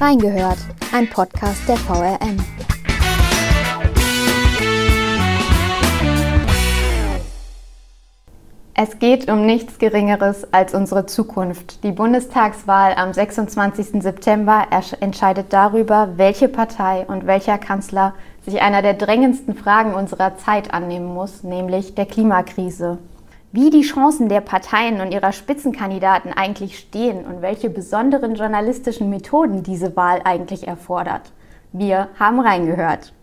[0.00, 0.58] Reingehört,
[0.92, 2.36] ein Podcast der VRM.
[8.74, 11.82] Es geht um nichts Geringeres als unsere Zukunft.
[11.82, 14.00] Die Bundestagswahl am 26.
[14.00, 14.68] September
[15.00, 18.14] entscheidet darüber, welche Partei und welcher Kanzler
[18.46, 22.98] sich einer der drängendsten Fragen unserer Zeit annehmen muss, nämlich der Klimakrise.
[23.50, 29.62] Wie die Chancen der Parteien und ihrer Spitzenkandidaten eigentlich stehen und welche besonderen journalistischen Methoden
[29.62, 31.32] diese Wahl eigentlich erfordert.
[31.72, 33.14] Wir haben reingehört.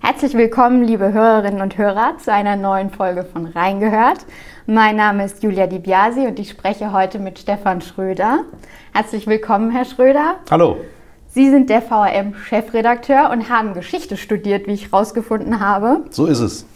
[0.00, 4.26] Herzlich willkommen, liebe Hörerinnen und Hörer, zu einer neuen Folge von Reingehört.
[4.66, 8.40] Mein Name ist Julia Di Biasi und ich spreche heute mit Stefan Schröder.
[8.92, 10.34] Herzlich willkommen, Herr Schröder.
[10.50, 10.78] Hallo.
[11.28, 16.06] Sie sind der VRM-Chefredakteur und haben Geschichte studiert, wie ich herausgefunden habe.
[16.10, 16.66] So ist es.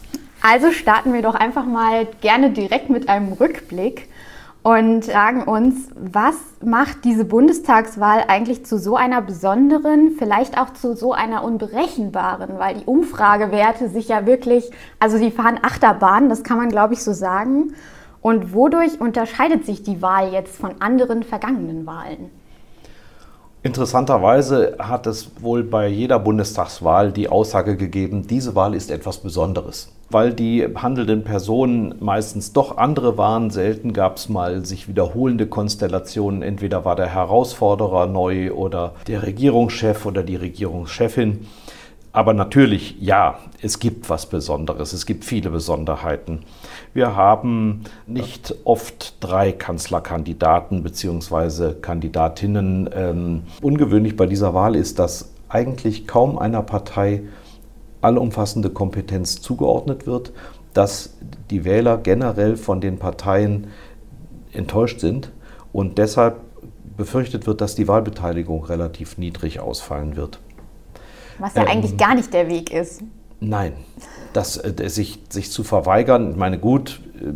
[0.47, 4.09] Also starten wir doch einfach mal gerne direkt mit einem Rückblick
[4.61, 10.95] und fragen uns, was macht diese Bundestagswahl eigentlich zu so einer besonderen, vielleicht auch zu
[10.95, 16.57] so einer unberechenbaren, weil die Umfragewerte sich ja wirklich, also sie fahren Achterbahn, das kann
[16.57, 17.73] man glaube ich so sagen.
[18.21, 22.29] Und wodurch unterscheidet sich die Wahl jetzt von anderen vergangenen Wahlen?
[23.65, 29.91] Interessanterweise hat es wohl bei jeder Bundestagswahl die Aussage gegeben, diese Wahl ist etwas Besonderes.
[30.11, 36.43] Weil die handelnden Personen meistens doch andere waren, selten gab es mal sich wiederholende Konstellationen.
[36.43, 41.47] Entweder war der Herausforderer neu oder der Regierungschef oder die Regierungschefin.
[42.15, 46.43] Aber natürlich, ja, es gibt was Besonderes, es gibt viele Besonderheiten.
[46.93, 51.73] Wir haben nicht oft drei Kanzlerkandidaten bzw.
[51.73, 52.89] Kandidatinnen.
[52.93, 57.23] Ähm, ungewöhnlich bei dieser Wahl ist, dass eigentlich kaum einer Partei
[57.99, 60.31] allumfassende Kompetenz zugeordnet wird,
[60.73, 61.17] dass
[61.49, 63.67] die Wähler generell von den Parteien
[64.53, 65.33] enttäuscht sind
[65.73, 66.37] und deshalb
[66.95, 70.39] befürchtet wird, dass die Wahlbeteiligung relativ niedrig ausfallen wird.
[71.39, 73.01] Was ja ähm, eigentlich gar nicht der Weg ist.
[73.39, 73.73] Nein,
[74.33, 77.31] das, äh, sich, sich zu verweigern, ich meine, gut, äh,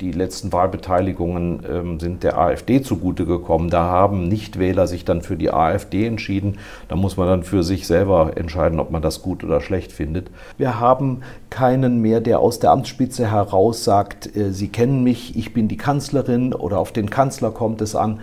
[0.00, 3.70] die letzten Wahlbeteiligungen ähm, sind der AfD zugute gekommen.
[3.70, 6.58] Da haben Nichtwähler sich dann für die AfD entschieden.
[6.88, 10.30] Da muss man dann für sich selber entscheiden, ob man das gut oder schlecht findet.
[10.56, 15.52] Wir haben keinen mehr, der aus der Amtsspitze heraus sagt, äh, Sie kennen mich, ich
[15.52, 18.20] bin die Kanzlerin oder auf den Kanzler kommt es an.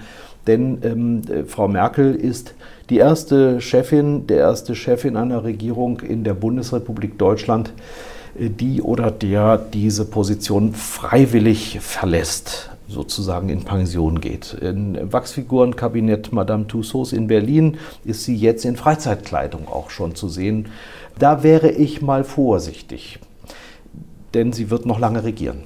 [0.47, 2.53] Denn ähm, äh, Frau Merkel ist
[2.89, 7.73] die erste Chefin, der erste Chefin einer Regierung in der Bundesrepublik Deutschland,
[8.39, 14.55] äh, die oder der diese Position freiwillig verlässt sozusagen in Pension geht.
[14.61, 20.67] Im Wachsfigurenkabinett Madame Tussauds in Berlin ist sie jetzt in Freizeitkleidung auch schon zu sehen.
[21.17, 23.19] Da wäre ich mal vorsichtig,
[24.33, 25.63] denn sie wird noch lange regieren.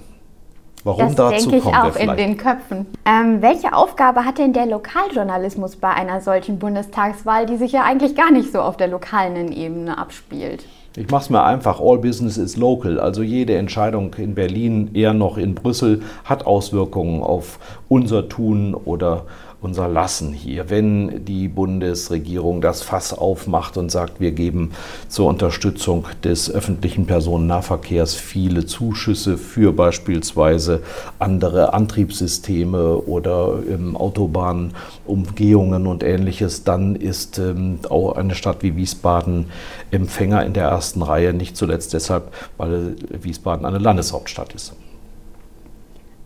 [0.84, 2.86] Warum das dazu denke ich auch in den Köpfen.
[3.06, 8.16] Ähm, welche Aufgabe hat denn der Lokaljournalismus bei einer solchen Bundestagswahl, die sich ja eigentlich
[8.16, 10.66] gar nicht so auf der lokalen Ebene abspielt?
[10.96, 13.00] Ich mache es mir einfach, all business is local.
[13.00, 19.26] Also jede Entscheidung in Berlin, eher noch in Brüssel, hat Auswirkungen auf unser Tun oder
[19.62, 20.70] unser Lassen hier.
[20.70, 24.72] Wenn die Bundesregierung das Fass aufmacht und sagt, wir geben
[25.08, 30.82] zur Unterstützung des öffentlichen Personennahverkehrs viele Zuschüsse für beispielsweise
[31.20, 39.48] andere Antriebssysteme oder ähm, Autobahnumgehungen und ähnliches, dann ist ähm, auch eine Stadt wie Wiesbaden
[39.92, 44.74] Empfänger in der ersten Reihe, nicht zuletzt deshalb, weil Wiesbaden eine Landeshauptstadt ist.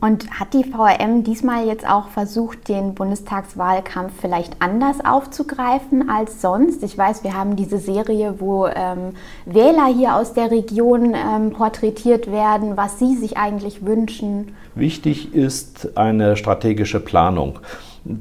[0.04, 6.84] Und hat die VRM diesmal jetzt auch versucht, den Bundestagswahlkampf vielleicht anders aufzugreifen als sonst?
[6.84, 9.14] Ich weiß, wir haben diese Serie, wo ähm,
[9.46, 14.54] Wähler hier aus der Region ähm, porträtiert werden, was sie sich eigentlich wünschen.
[14.76, 17.60] Wichtig ist eine strategische Planung.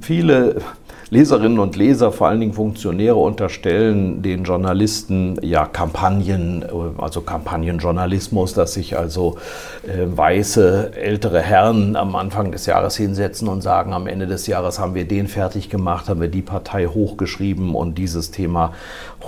[0.02, 0.62] Viele
[1.12, 6.64] Leserinnen und Leser, vor allen Dingen Funktionäre, unterstellen den Journalisten ja Kampagnen,
[6.96, 9.36] also Kampagnenjournalismus, dass sich also
[9.82, 14.78] äh, weiße ältere Herren am Anfang des Jahres hinsetzen und sagen, am Ende des Jahres
[14.78, 18.72] haben wir den fertig gemacht, haben wir die Partei hochgeschrieben und dieses Thema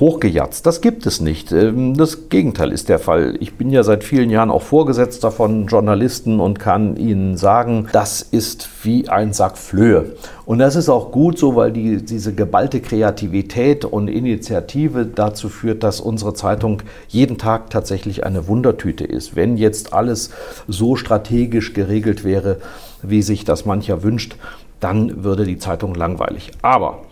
[0.01, 0.67] hochgejatzt.
[0.67, 1.53] Das gibt es nicht.
[1.53, 3.37] Ähm, das Gegenteil ist der Fall.
[3.41, 8.23] Ich bin ja seit vielen Jahren auch Vorgesetzter von Journalisten und kann Ihnen sagen, das
[8.23, 10.17] ist wie ein Sack Flöhe.
[10.47, 15.83] Und das ist auch gut so, weil die, diese geballte Kreativität und Initiative dazu führt,
[15.83, 19.37] dass unsere Zeitung jeden Tag tatsächlich eine Wundertüte ist.
[19.37, 20.31] Wenn jetzt alles
[20.69, 22.59] so strategisch geregelt wäre,
[23.03, 24.37] wie sich das mancher wünscht,
[24.81, 26.51] dann würde die Zeitung langweilig.
[26.61, 27.04] Aber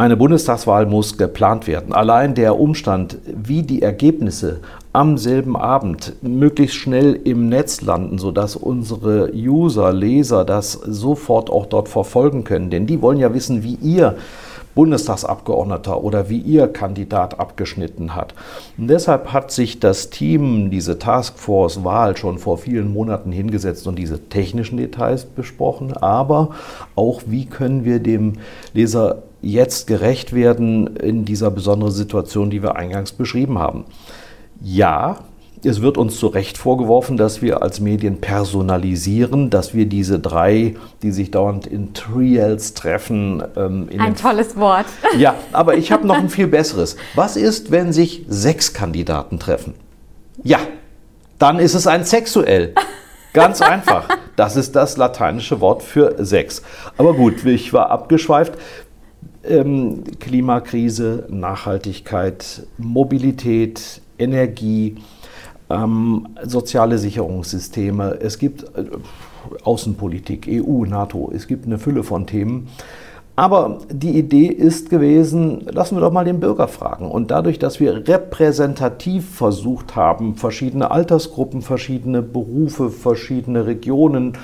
[0.00, 1.92] Eine Bundestagswahl muss geplant werden.
[1.92, 4.60] Allein der Umstand, wie die Ergebnisse
[4.94, 11.66] am selben Abend möglichst schnell im Netz landen, sodass unsere User, Leser das sofort auch
[11.66, 12.70] dort verfolgen können.
[12.70, 14.16] Denn die wollen ja wissen, wie ihr
[14.74, 18.34] Bundestagsabgeordneter oder wie Ihr Kandidat abgeschnitten hat.
[18.78, 24.28] Und deshalb hat sich das Team, diese Taskforce-Wahl, schon vor vielen Monaten hingesetzt und diese
[24.30, 26.50] technischen Details besprochen, aber
[26.94, 28.34] auch, wie können wir dem
[28.72, 33.84] Leser jetzt gerecht werden in dieser besonderen Situation, die wir eingangs beschrieben haben.
[34.62, 35.18] Ja,
[35.64, 40.76] es wird uns zu Recht vorgeworfen, dass wir als Medien personalisieren, dass wir diese drei,
[41.02, 43.42] die sich dauernd in Trials treffen.
[43.56, 44.86] Ähm, ein tolles Wort.
[45.18, 46.96] Ja, aber ich habe noch ein viel besseres.
[47.14, 49.74] Was ist, wenn sich sechs Kandidaten treffen?
[50.42, 50.60] Ja,
[51.38, 52.74] dann ist es ein sexuell.
[53.32, 54.08] Ganz einfach.
[54.36, 56.62] Das ist das lateinische Wort für sechs.
[56.96, 58.54] Aber gut, ich war abgeschweift.
[59.42, 64.96] Ähm, Klimakrise, Nachhaltigkeit, Mobilität, Energie,
[65.70, 68.84] ähm, soziale Sicherungssysteme, es gibt äh,
[69.64, 72.68] Außenpolitik, EU, NATO, es gibt eine Fülle von Themen.
[73.36, 77.10] Aber die Idee ist gewesen, lassen wir doch mal den Bürger fragen.
[77.10, 84.34] Und dadurch, dass wir repräsentativ versucht haben, verschiedene Altersgruppen, verschiedene Berufe, verschiedene Regionen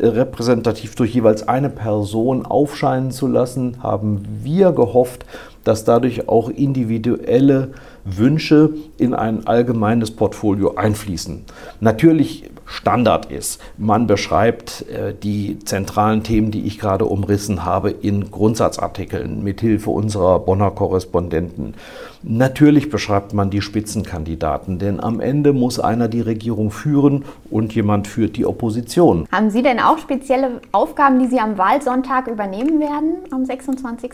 [0.00, 5.24] repräsentativ durch jeweils eine Person aufscheinen zu lassen, haben wir gehofft,
[5.64, 7.72] dass dadurch auch individuelle
[8.04, 11.44] Wünsche in ein allgemeines Portfolio einfließen.
[11.80, 18.30] Natürlich Standard ist, man beschreibt äh, die zentralen Themen, die ich gerade umrissen habe, in
[18.30, 21.74] Grundsatzartikeln mithilfe unserer Bonner Korrespondenten.
[22.22, 28.06] Natürlich beschreibt man die Spitzenkandidaten, denn am Ende muss einer die Regierung führen und jemand
[28.06, 29.26] führt die Opposition.
[29.32, 34.12] Haben Sie denn auch spezielle Aufgaben, die Sie am Wahlsonntag übernehmen werden, am 26.?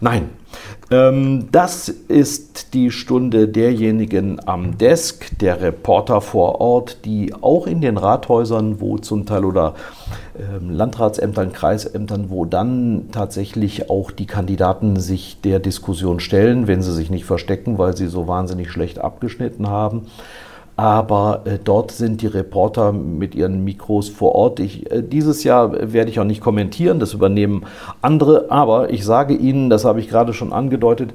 [0.00, 0.30] Nein,
[0.90, 7.80] ähm, das ist die Stunde derjenigen am Desk, der Reporter vor Ort, die auch in
[7.80, 9.74] den Rathäusern, wo zum Teil oder
[10.38, 16.94] ähm, Landratsämtern, Kreisämtern, wo dann tatsächlich auch die Kandidaten sich der Diskussion stellen, wenn sie
[16.94, 20.06] sich nicht verstecken, weil sie so wahnsinnig schlecht abgeschnitten haben
[20.78, 24.60] aber äh, dort sind die Reporter mit ihren Mikros vor Ort.
[24.60, 27.64] Ich, äh, dieses Jahr werde ich auch nicht kommentieren, das übernehmen
[28.00, 31.14] andere, aber ich sage Ihnen, das habe ich gerade schon angedeutet,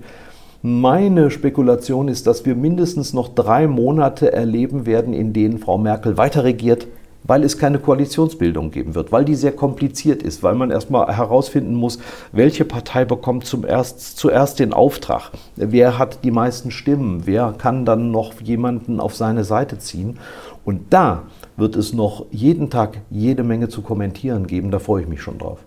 [0.61, 6.17] meine Spekulation ist, dass wir mindestens noch drei Monate erleben werden, in denen Frau Merkel
[6.17, 6.87] weiter regiert,
[7.23, 11.75] weil es keine Koalitionsbildung geben wird, weil die sehr kompliziert ist, weil man erstmal herausfinden
[11.75, 11.99] muss,
[12.31, 17.85] welche Partei bekommt zum erst, zuerst den Auftrag, wer hat die meisten Stimmen, wer kann
[17.85, 20.19] dann noch jemanden auf seine Seite ziehen.
[20.65, 21.23] Und da
[21.57, 25.37] wird es noch jeden Tag jede Menge zu kommentieren geben, da freue ich mich schon
[25.37, 25.59] drauf.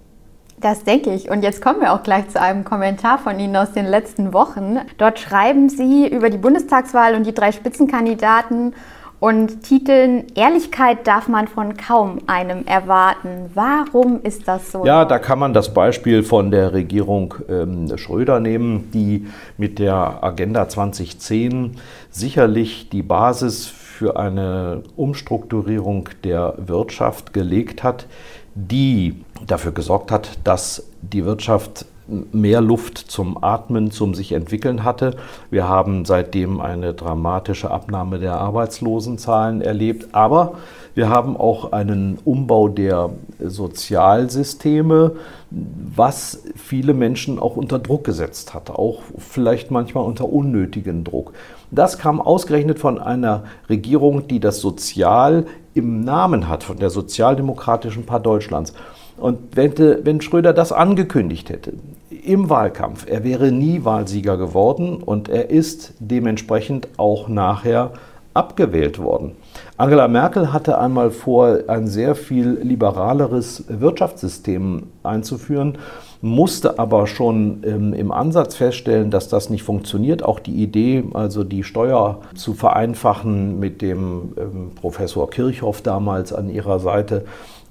[0.58, 1.30] Das denke ich.
[1.30, 4.78] Und jetzt kommen wir auch gleich zu einem Kommentar von Ihnen aus den letzten Wochen.
[4.96, 8.72] Dort schreiben Sie über die Bundestagswahl und die drei Spitzenkandidaten
[9.18, 13.50] und titeln Ehrlichkeit darf man von kaum einem erwarten.
[13.54, 14.84] Warum ist das so?
[14.84, 19.26] Ja, da kann man das Beispiel von der Regierung ähm, Schröder nehmen, die
[19.56, 21.76] mit der Agenda 2010
[22.10, 28.06] sicherlich die Basis für eine Umstrukturierung der Wirtschaft gelegt hat,
[28.54, 35.16] die dafür gesorgt hat, dass die Wirtschaft mehr Luft zum Atmen, zum sich entwickeln hatte.
[35.50, 40.54] Wir haben seitdem eine dramatische Abnahme der Arbeitslosenzahlen erlebt, aber
[40.94, 45.12] wir haben auch einen Umbau der Sozialsysteme,
[45.50, 51.32] was viele Menschen auch unter Druck gesetzt hat, auch vielleicht manchmal unter unnötigen Druck.
[51.70, 58.06] Das kam ausgerechnet von einer Regierung, die das Sozial im Namen hat, von der Sozialdemokratischen
[58.06, 58.72] Partei Deutschlands.
[59.16, 61.72] Und wenn, wenn Schröder das angekündigt hätte
[62.10, 67.92] im Wahlkampf, er wäre nie Wahlsieger geworden und er ist dementsprechend auch nachher
[68.34, 69.32] abgewählt worden.
[69.78, 75.78] Angela Merkel hatte einmal vor, ein sehr viel liberaleres Wirtschaftssystem einzuführen,
[76.20, 80.22] musste aber schon ähm, im Ansatz feststellen, dass das nicht funktioniert.
[80.22, 86.50] Auch die Idee, also die Steuer zu vereinfachen mit dem ähm, Professor Kirchhoff damals an
[86.50, 87.24] ihrer Seite,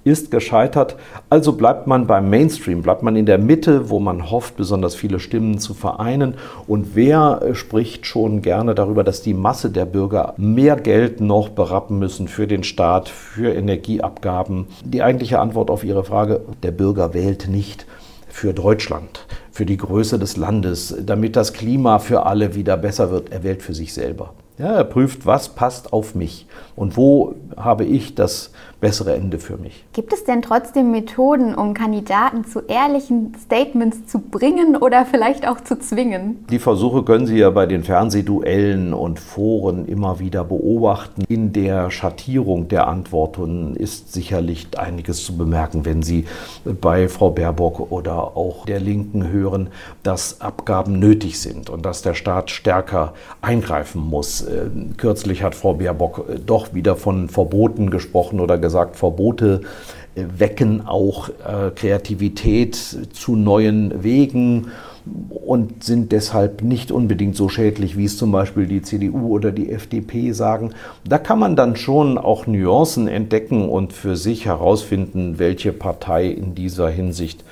[0.05, 0.95] ist gescheitert.
[1.29, 5.19] Also bleibt man beim Mainstream, bleibt man in der Mitte, wo man hofft, besonders viele
[5.19, 6.35] Stimmen zu vereinen.
[6.67, 11.49] Und wer äh, spricht schon gerne darüber, dass die Masse der Bürger mehr Geld noch
[11.49, 14.67] berappen müssen für den Staat, für Energieabgaben?
[14.85, 17.87] Die eigentliche Antwort auf Ihre Frage, der Bürger wählt nicht
[18.29, 23.31] für Deutschland, für die Größe des Landes, damit das Klima für alle wieder besser wird.
[23.31, 24.33] Er wählt für sich selber.
[24.57, 26.45] Ja, er prüft, was passt auf mich
[26.77, 28.51] und wo habe ich das
[28.85, 29.83] bessere Ende für mich.
[29.93, 35.59] Gibt es denn trotzdem Methoden, um Kandidaten zu ehrlichen Statements zu bringen oder vielleicht auch
[35.59, 36.45] zu zwingen?
[36.51, 41.23] Die Versuche können Sie ja bei den Fernsehduellen und Foren immer wieder beobachten.
[41.27, 46.25] In der Schattierung der Antworten ist sicherlich einiges zu bemerken, wenn Sie
[46.79, 49.69] bei Frau Baerbock oder auch der Linken hören,
[50.03, 54.43] dass Abgaben nötig sind und dass der Staat stärker eingreifen muss.
[54.43, 59.61] Äh, kürzlich hat Frau Baerbock doch wieder von Verboten gesprochen oder gesagt, gesagt, Verbote
[60.15, 64.67] wecken auch äh, Kreativität zu neuen Wegen
[65.29, 69.71] und sind deshalb nicht unbedingt so schädlich, wie es zum Beispiel die CDU oder die
[69.71, 70.71] FDP sagen.
[71.07, 76.53] Da kann man dann schon auch Nuancen entdecken und für sich herausfinden, welche Partei in
[76.53, 77.45] dieser Hinsicht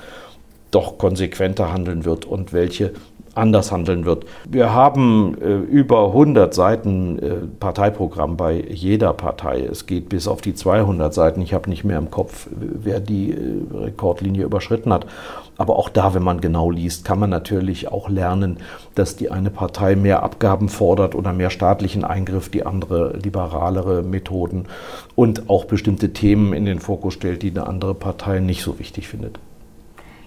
[0.71, 2.93] doch konsequenter handeln wird und welche
[3.35, 4.25] anders handeln wird.
[4.47, 9.61] Wir haben äh, über 100 Seiten äh, Parteiprogramm bei jeder Partei.
[9.61, 11.41] Es geht bis auf die 200 Seiten.
[11.41, 15.07] Ich habe nicht mehr im Kopf, wer die äh, Rekordlinie überschritten hat.
[15.57, 18.57] Aber auch da, wenn man genau liest, kann man natürlich auch lernen,
[18.95, 24.65] dass die eine Partei mehr Abgaben fordert oder mehr staatlichen Eingriff, die andere liberalere Methoden
[25.15, 29.07] und auch bestimmte Themen in den Fokus stellt, die eine andere Partei nicht so wichtig
[29.07, 29.39] findet.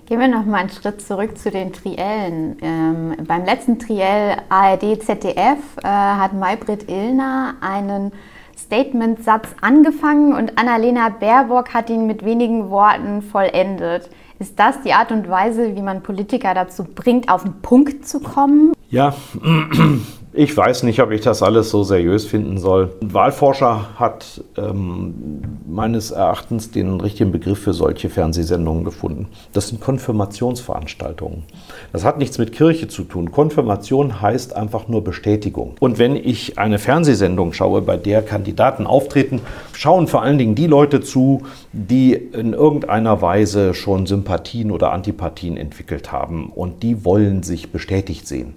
[0.07, 2.59] Gehen wir noch mal einen Schritt zurück zu den Triellen.
[2.63, 8.13] Ähm, beim letzten Triell ARD-ZDF äh, hat Maybrit Illner einen
[8.57, 14.09] Statementsatz angefangen und Annalena Baerbock hat ihn mit wenigen Worten vollendet.
[14.39, 18.21] Ist das die Art und Weise, wie man Politiker dazu bringt, auf den Punkt zu
[18.21, 18.75] kommen?
[18.89, 19.13] Ja,
[20.37, 22.91] ich weiß nicht, ob ich das alles so seriös finden soll.
[23.01, 29.29] Ein Wahlforscher hat ähm, meines Erachtens den richtigen Begriff für solche Fernsehsendungen gefunden.
[29.55, 31.45] Das sind Konfirmationsveranstaltungen.
[31.93, 33.33] Das hat nichts mit Kirche zu tun.
[33.33, 35.75] Konfirmation heißt einfach nur Bestätigung.
[35.81, 39.41] Und wenn ich eine Fernsehsendung schaue, bei der Kandidaten auftreten,
[39.73, 45.57] schauen vor allen Dingen die Leute zu, die in irgendeiner Weise schon Sympathien oder Antipathien
[45.57, 46.51] entwickelt haben.
[46.55, 48.55] Und die wollen sich bestätigt sehen.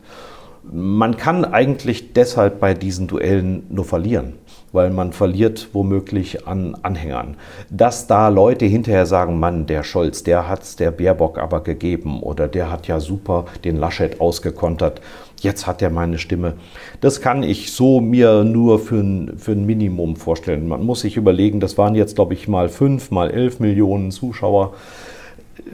[0.71, 4.33] Man kann eigentlich deshalb bei diesen Duellen nur verlieren,
[4.71, 7.37] weil man verliert womöglich an Anhängern.
[7.71, 12.21] Dass da Leute hinterher sagen, Mann, der Scholz, der hat es der Baerbock aber gegeben
[12.21, 15.01] oder der hat ja super den Laschet ausgekontert,
[15.41, 16.53] jetzt hat er meine Stimme.
[17.01, 20.67] Das kann ich so mir nur für ein, für ein Minimum vorstellen.
[20.67, 24.75] Man muss sich überlegen, das waren jetzt, glaube ich, mal fünf, mal elf Millionen Zuschauer.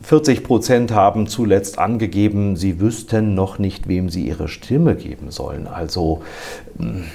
[0.01, 5.68] 40 Prozent haben zuletzt angegeben, sie wüssten noch nicht, wem sie ihre Stimme geben sollen.
[5.68, 6.22] Also
[6.77, 7.06] hm,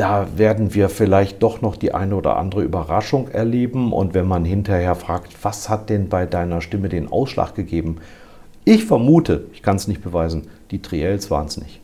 [0.00, 3.92] da werden wir vielleicht doch noch die eine oder andere Überraschung erleben.
[3.92, 7.98] Und wenn man hinterher fragt, was hat denn bei deiner Stimme den Ausschlag gegeben?
[8.64, 11.80] Ich vermute, ich kann es nicht beweisen, die Triels waren es nicht.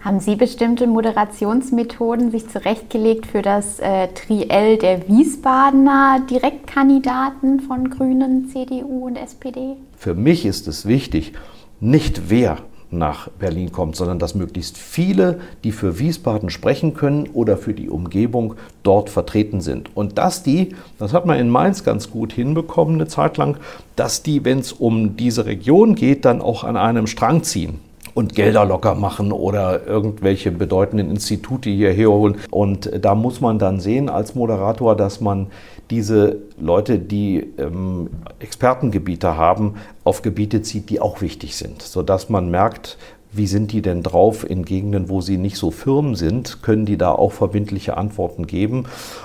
[0.00, 8.48] Haben Sie bestimmte Moderationsmethoden sich zurechtgelegt für das äh, Triell der Wiesbadener Direktkandidaten von Grünen,
[8.48, 9.74] CDU und SPD?
[9.96, 11.32] Für mich ist es wichtig,
[11.80, 12.58] nicht wer
[12.90, 17.90] nach Berlin kommt, sondern dass möglichst viele, die für Wiesbaden sprechen können oder für die
[17.90, 19.94] Umgebung dort vertreten sind.
[19.96, 23.58] Und dass die, das hat man in Mainz ganz gut hinbekommen eine Zeit lang,
[23.96, 27.80] dass die, wenn es um diese Region geht, dann auch an einem Strang ziehen
[28.18, 32.38] und Gelder locker machen oder irgendwelche bedeutenden Institute hierher holen.
[32.50, 35.46] Und da muss man dann sehen als Moderator, dass man
[35.88, 38.10] diese Leute, die ähm,
[38.40, 42.98] Expertengebiete haben, auf Gebiete zieht, die auch wichtig sind, sodass man merkt,
[43.32, 46.62] wie sind die denn drauf in Gegenden, wo sie nicht so firm sind?
[46.62, 48.84] Können die da auch verbindliche Antworten geben?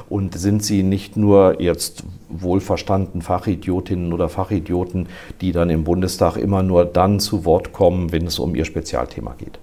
[0.09, 5.07] Und sind sie nicht nur jetzt wohlverstanden Fachidiotinnen oder Fachidioten,
[5.41, 9.35] die dann im Bundestag immer nur dann zu Wort kommen, wenn es um ihr Spezialthema
[9.37, 9.59] geht?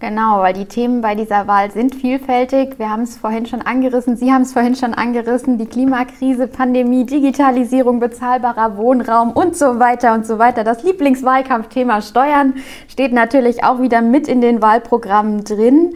[0.00, 2.78] Genau, weil die Themen bei dieser Wahl sind vielfältig.
[2.78, 7.04] Wir haben es vorhin schon angerissen, Sie haben es vorhin schon angerissen, die Klimakrise, Pandemie,
[7.04, 10.62] Digitalisierung, bezahlbarer Wohnraum und so weiter und so weiter.
[10.62, 12.54] Das Lieblingswahlkampfthema Steuern
[12.86, 15.94] steht natürlich auch wieder mit in den Wahlprogrammen drin.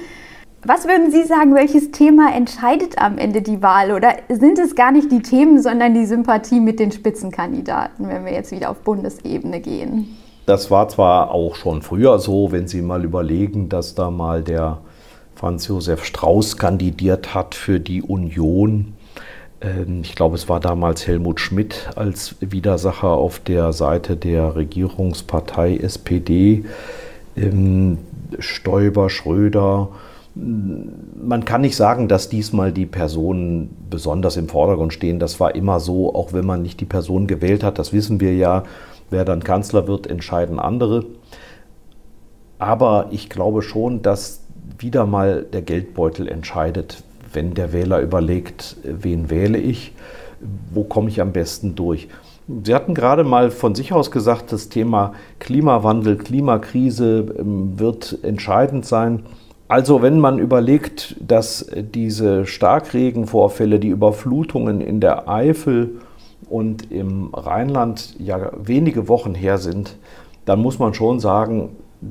[0.64, 3.92] Was würden Sie sagen, welches Thema entscheidet am Ende die Wahl?
[3.92, 8.32] Oder sind es gar nicht die Themen, sondern die Sympathie mit den Spitzenkandidaten, wenn wir
[8.32, 10.16] jetzt wieder auf Bundesebene gehen?
[10.46, 14.78] Das war zwar auch schon früher so, wenn Sie mal überlegen, dass da mal der
[15.36, 18.94] Franz Josef Strauß kandidiert hat für die Union.
[19.60, 25.76] Ähm, ich glaube, es war damals Helmut Schmidt als Widersacher auf der Seite der Regierungspartei
[25.76, 26.64] SPD.
[27.36, 27.98] Ähm,
[28.38, 29.88] Stoiber, Schröder.
[30.34, 35.18] Man kann nicht sagen, dass diesmal die Personen besonders im Vordergrund stehen.
[35.18, 37.78] Das war immer so, auch wenn man nicht die Person gewählt hat.
[37.78, 38.64] Das wissen wir ja.
[39.12, 41.04] Wer dann Kanzler wird, entscheiden andere.
[42.58, 44.40] Aber ich glaube schon, dass
[44.78, 49.92] wieder mal der Geldbeutel entscheidet, wenn der Wähler überlegt, wen wähle ich,
[50.72, 52.08] wo komme ich am besten durch.
[52.64, 58.86] Sie hatten gerade mal von sich aus gesagt, das Thema Klimawandel, Klimakrise ähm, wird entscheidend
[58.86, 59.24] sein.
[59.68, 66.00] Also wenn man überlegt, dass diese Starkregenvorfälle, die Überflutungen in der Eifel
[66.52, 69.96] und im Rheinland ja wenige Wochen her sind,
[70.44, 71.70] dann muss man schon sagen,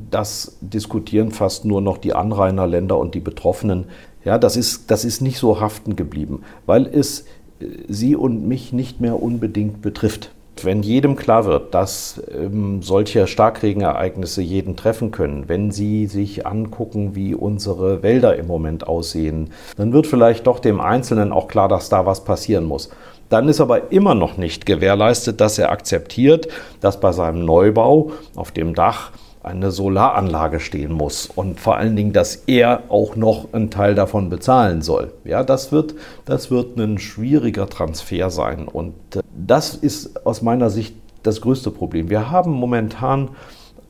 [0.10, 3.86] das diskutieren fast nur noch die Anrainerländer und die Betroffenen.
[4.26, 7.26] Ja, das ist, das ist nicht so haften geblieben, weil es
[7.60, 10.32] äh, sie und mich nicht mehr unbedingt betrifft.
[10.66, 17.16] Wenn jedem klar wird, dass ähm, solche Starkregenereignisse jeden treffen können, wenn Sie sich angucken,
[17.16, 21.90] wie unsere Wälder im Moment aussehen, dann wird vielleicht doch dem Einzelnen auch klar, dass
[21.90, 22.90] da was passieren muss.
[23.30, 26.50] Dann ist aber immer noch nicht gewährleistet, dass er akzeptiert,
[26.82, 29.12] dass bei seinem Neubau auf dem Dach
[29.44, 34.30] eine Solaranlage stehen muss und vor allen Dingen, dass er auch noch einen Teil davon
[34.30, 35.14] bezahlen soll.
[35.24, 35.96] Ja, das wird,
[36.26, 41.72] das wird ein schwieriger Transfer sein und äh, das ist aus meiner Sicht das größte
[41.72, 42.10] Problem.
[42.10, 43.30] Wir haben momentan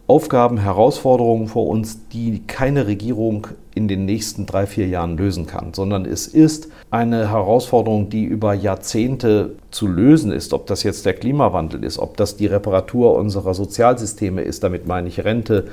[0.08, 5.74] Aufgaben, Herausforderungen vor uns, die keine Regierung in den nächsten drei, vier Jahren lösen kann,
[5.74, 10.54] sondern es ist eine Herausforderung, die über Jahrzehnte zu lösen ist.
[10.54, 15.08] Ob das jetzt der Klimawandel ist, ob das die Reparatur unserer Sozialsysteme ist, damit meine
[15.08, 15.66] ich Rente,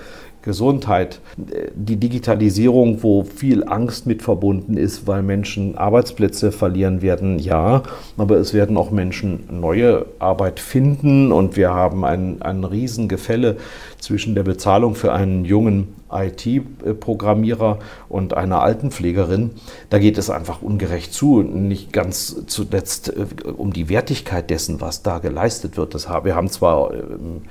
[0.43, 1.21] Gesundheit,
[1.75, 7.83] die Digitalisierung, wo viel Angst mit verbunden ist, weil Menschen Arbeitsplätze verlieren werden, ja,
[8.17, 13.57] aber es werden auch Menschen neue Arbeit finden und wir haben ein, ein Riesengefälle
[13.99, 19.53] zwischen der Bezahlung für einen jungen IT-Programmierer und einer Altenpflegerin.
[19.91, 25.03] Da geht es einfach ungerecht zu, nicht ganz zuletzt äh, um die Wertigkeit dessen, was
[25.03, 25.95] da geleistet wird.
[25.95, 27.43] Das, wir haben zwar ähm,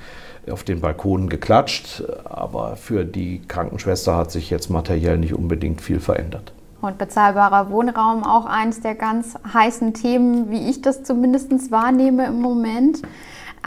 [0.50, 6.00] auf den Balkonen geklatscht, aber für die Krankenschwester hat sich jetzt materiell nicht unbedingt viel
[6.00, 6.52] verändert.
[6.80, 12.40] Und bezahlbarer Wohnraum auch eines der ganz heißen Themen, wie ich das zumindest wahrnehme im
[12.40, 13.02] Moment.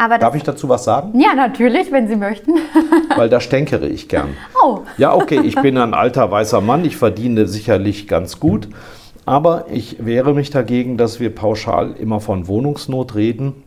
[0.08, 1.20] Darf ich dazu was sagen?
[1.20, 2.54] Ja, natürlich, wenn Sie möchten.
[3.16, 4.36] Weil da stänkere ich gern.
[4.64, 4.80] Oh.
[4.98, 8.68] Ja, okay, ich bin ein alter weißer Mann, ich verdiene sicherlich ganz gut.
[9.26, 13.64] Aber ich wehre mich dagegen, dass wir pauschal immer von Wohnungsnot reden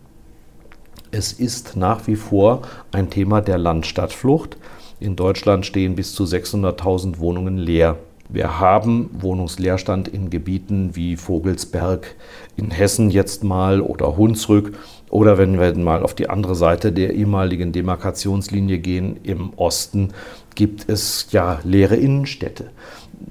[1.17, 4.57] es ist nach wie vor ein Thema der Landstadtflucht.
[4.99, 7.99] In Deutschland stehen bis zu 600.000 Wohnungen leer.
[8.29, 12.17] Wir haben Wohnungsleerstand in Gebieten wie Vogelsberg
[12.57, 14.77] in Hessen jetzt mal oder Hunsrück
[15.15, 20.09] oder wenn wir mal auf die andere Seite der ehemaligen Demarkationslinie gehen, im Osten
[20.57, 22.71] gibt es ja leere Innenstädte.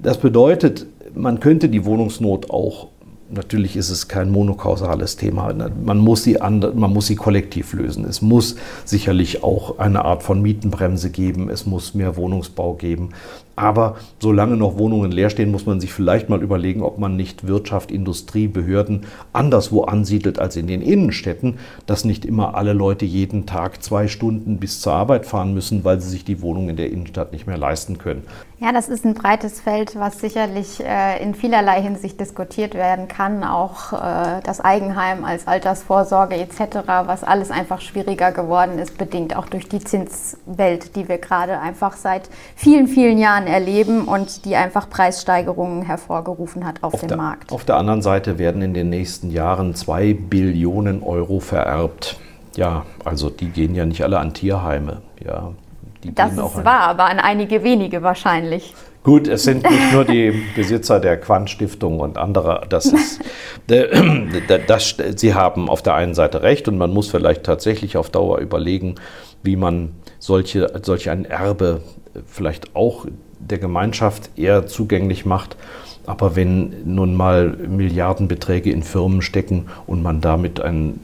[0.01, 2.87] Das bedeutet, man könnte die Wohnungsnot auch
[3.33, 5.53] natürlich ist es kein monokausales Thema.
[5.83, 8.05] Man muss, sie man muss sie kollektiv lösen.
[8.05, 11.49] Es muss sicherlich auch eine Art von Mietenbremse geben.
[11.49, 13.09] Es muss mehr Wohnungsbau geben.
[13.55, 17.47] Aber solange noch Wohnungen leer stehen, muss man sich vielleicht mal überlegen, ob man nicht
[17.47, 23.45] Wirtschaft, Industrie, Behörden anderswo ansiedelt als in den Innenstädten, dass nicht immer alle Leute jeden
[23.45, 26.91] Tag zwei Stunden bis zur Arbeit fahren müssen, weil sie sich die Wohnung in der
[26.91, 28.23] Innenstadt nicht mehr leisten können.
[28.63, 33.43] Ja, das ist ein breites Feld, was sicherlich äh, in vielerlei Hinsicht diskutiert werden kann.
[33.43, 39.47] Auch äh, das Eigenheim als Altersvorsorge etc., was alles einfach schwieriger geworden ist, bedingt auch
[39.47, 44.89] durch die Zinswelt, die wir gerade einfach seit vielen, vielen Jahren erleben und die einfach
[44.89, 47.51] Preissteigerungen hervorgerufen hat auf, auf dem der, Markt.
[47.51, 52.17] Auf der anderen Seite werden in den nächsten Jahren zwei Billionen Euro vererbt.
[52.55, 55.01] Ja, also die gehen ja nicht alle an Tierheime.
[55.23, 55.51] Ja,
[56.01, 58.73] das ist wahr, aber an einige wenige wahrscheinlich.
[59.03, 62.65] Gut, es sind nicht nur die Besitzer der Quant-Stiftung und andere.
[62.69, 63.19] Das ist,
[64.67, 68.39] das, Sie haben auf der einen Seite recht und man muss vielleicht tatsächlich auf Dauer
[68.39, 68.95] überlegen,
[69.41, 71.81] wie man solche, solch ein Erbe
[72.25, 73.05] vielleicht auch
[73.49, 75.57] der Gemeinschaft eher zugänglich macht
[76.05, 80.95] aber wenn nun mal Milliardenbeträge in Firmen stecken und man damit eine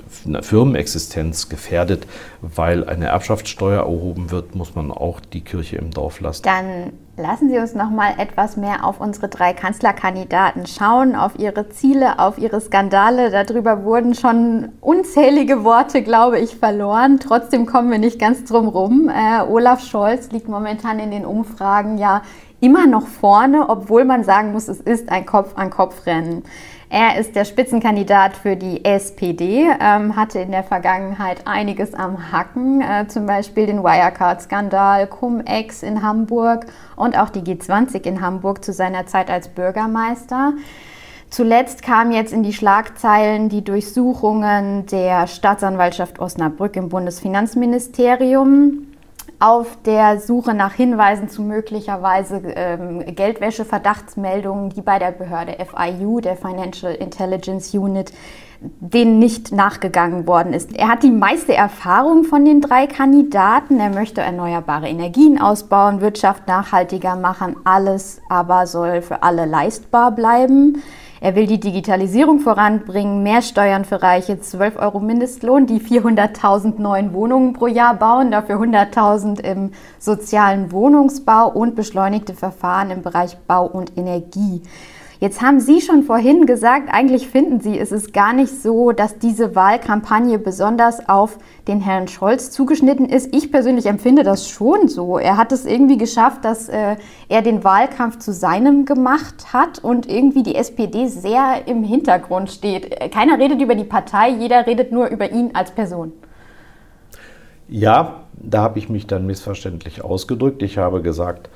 [0.41, 2.06] Firmenexistenz gefährdet,
[2.41, 6.43] weil eine Erbschaftssteuer erhoben wird, muss man auch die Kirche im Dorf lassen.
[6.43, 11.69] Dann lassen Sie uns noch mal etwas mehr auf unsere drei Kanzlerkandidaten schauen, auf ihre
[11.69, 13.29] Ziele, auf ihre Skandale.
[13.29, 17.19] Darüber wurden schon unzählige Worte, glaube ich, verloren.
[17.19, 19.10] Trotzdem kommen wir nicht ganz drum rum.
[19.10, 22.21] Äh, Olaf Scholz liegt momentan in den Umfragen ja
[22.62, 26.43] immer noch vorne, obwohl man sagen muss, es ist ein Kopf-an-Kopf-Rennen.
[26.91, 32.82] Er ist der Spitzenkandidat für die SPD, ähm, hatte in der Vergangenheit einiges am Hacken,
[32.82, 38.73] äh, zum Beispiel den Wirecard-Skandal, Cum-Ex in Hamburg und auch die G20 in Hamburg zu
[38.73, 40.54] seiner Zeit als Bürgermeister.
[41.30, 48.88] Zuletzt kam jetzt in die Schlagzeilen die Durchsuchungen der Staatsanwaltschaft Osnabrück im Bundesfinanzministerium.
[49.39, 56.36] Auf der Suche nach Hinweisen zu möglicherweise ähm, Geldwäsche-Verdachtsmeldungen, die bei der Behörde FIU, der
[56.36, 58.12] Financial Intelligence Unit,
[58.62, 60.75] denen nicht nachgegangen worden ist.
[60.75, 63.80] Er hat die meiste Erfahrung von den drei Kandidaten.
[63.80, 70.84] Er möchte erneuerbare Energien ausbauen, Wirtschaft nachhaltiger machen, alles aber soll für alle leistbar bleiben.
[71.21, 77.13] Er will die Digitalisierung voranbringen, mehr Steuern für Reiche, 12 Euro Mindestlohn, die 400.000 neuen
[77.13, 83.65] Wohnungen pro Jahr bauen, dafür 100.000 im sozialen Wohnungsbau und beschleunigte Verfahren im Bereich Bau
[83.65, 84.62] und Energie.
[85.21, 89.19] Jetzt haben Sie schon vorhin gesagt, eigentlich finden Sie, es ist gar nicht so, dass
[89.19, 93.36] diese Wahlkampagne besonders auf den Herrn Scholz zugeschnitten ist.
[93.36, 95.17] Ich persönlich empfinde das schon so.
[95.17, 96.95] Er hat es irgendwie geschafft, dass äh,
[97.27, 103.12] er den Wahlkampf zu seinem gemacht hat und irgendwie die SPD sehr im Hintergrund steht.
[103.12, 106.13] Keiner redet über die Partei, jeder redet nur über ihn als Person.
[107.67, 110.63] Ja, da habe ich mich dann missverständlich ausgedrückt.
[110.63, 111.49] Ich habe gesagt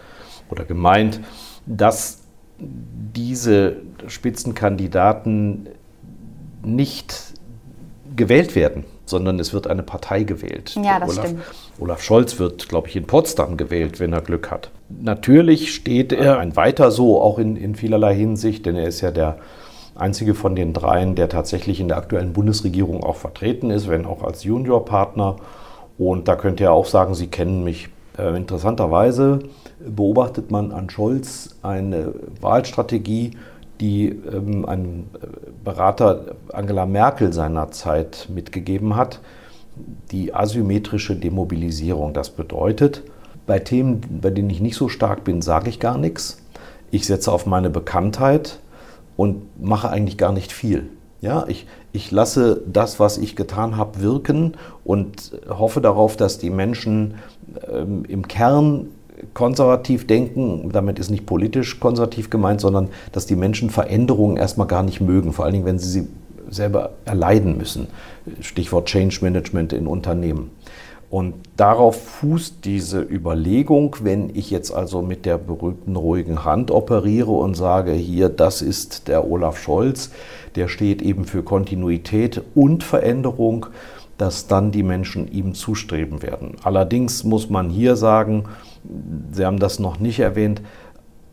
[0.49, 1.21] oder gemeint,
[1.65, 2.22] dass
[2.59, 5.69] diese Spitzenkandidaten
[6.63, 7.33] nicht
[8.15, 10.75] gewählt werden, sondern es wird eine Partei gewählt.
[10.81, 11.43] Ja, das Olaf, stimmt.
[11.79, 14.71] Olaf Scholz wird, glaube ich, in Potsdam gewählt, wenn er Glück hat.
[14.89, 19.11] Natürlich steht er ein weiter so, auch in, in vielerlei Hinsicht, denn er ist ja
[19.11, 19.37] der
[19.95, 24.23] einzige von den dreien, der tatsächlich in der aktuellen Bundesregierung auch vertreten ist, wenn auch
[24.23, 25.37] als Juniorpartner.
[25.97, 29.39] Und da könnt ihr auch sagen, Sie kennen mich interessanterweise
[29.79, 33.31] beobachtet man an Scholz eine Wahlstrategie,
[33.81, 35.09] die ähm, ein
[35.63, 39.19] Berater Angela Merkel seinerzeit mitgegeben hat,
[40.11, 42.13] die asymmetrische Demobilisierung.
[42.13, 43.03] Das bedeutet,
[43.45, 46.37] bei Themen, bei denen ich nicht so stark bin, sage ich gar nichts.
[46.91, 48.59] Ich setze auf meine Bekanntheit
[49.17, 50.89] und mache eigentlich gar nicht viel.
[51.21, 56.49] Ja, ich, ich lasse das, was ich getan habe, wirken und hoffe darauf, dass die
[56.49, 57.15] Menschen
[57.71, 58.87] ähm, im Kern
[59.33, 64.83] konservativ denken, damit ist nicht politisch konservativ gemeint, sondern dass die Menschen Veränderungen erstmal gar
[64.83, 66.07] nicht mögen, vor allen Dingen, wenn sie sie
[66.49, 67.87] selber erleiden müssen.
[68.41, 70.51] Stichwort Change Management in Unternehmen.
[71.09, 77.29] Und darauf fußt diese Überlegung, wenn ich jetzt also mit der berühmten ruhigen Hand operiere
[77.29, 80.09] und sage, hier, das ist der Olaf Scholz,
[80.55, 83.67] der steht eben für Kontinuität und Veränderung,
[84.17, 86.55] dass dann die Menschen ihm zustreben werden.
[86.63, 88.45] Allerdings muss man hier sagen,
[89.31, 90.61] Sie haben das noch nicht erwähnt,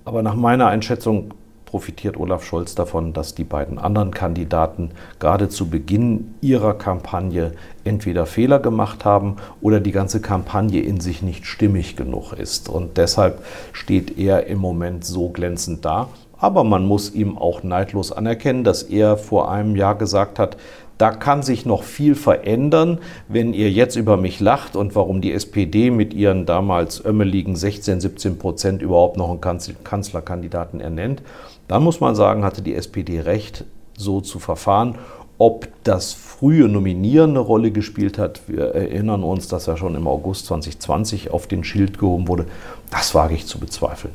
[0.05, 1.35] aber nach meiner Einschätzung
[1.71, 4.91] profitiert Olaf Scholz davon, dass die beiden anderen Kandidaten
[5.21, 7.53] gerade zu Beginn ihrer Kampagne
[7.85, 12.69] entweder Fehler gemacht haben oder die ganze Kampagne in sich nicht stimmig genug ist.
[12.69, 16.09] Und deshalb steht er im Moment so glänzend da.
[16.39, 20.57] Aber man muss ihm auch neidlos anerkennen, dass er vor einem Jahr gesagt hat,
[21.01, 25.33] da kann sich noch viel verändern, wenn ihr jetzt über mich lacht und warum die
[25.33, 29.41] SPD mit ihren damals ömmeligen 16, 17 Prozent überhaupt noch einen
[29.83, 31.23] Kanzlerkandidaten ernennt.
[31.69, 33.65] Dann muss man sagen, hatte die SPD recht,
[33.97, 34.97] so zu verfahren.
[35.39, 40.07] Ob das frühe Nominieren eine Rolle gespielt hat, wir erinnern uns, dass er schon im
[40.07, 42.45] August 2020 auf den Schild gehoben wurde,
[42.91, 44.13] das wage ich zu bezweifeln.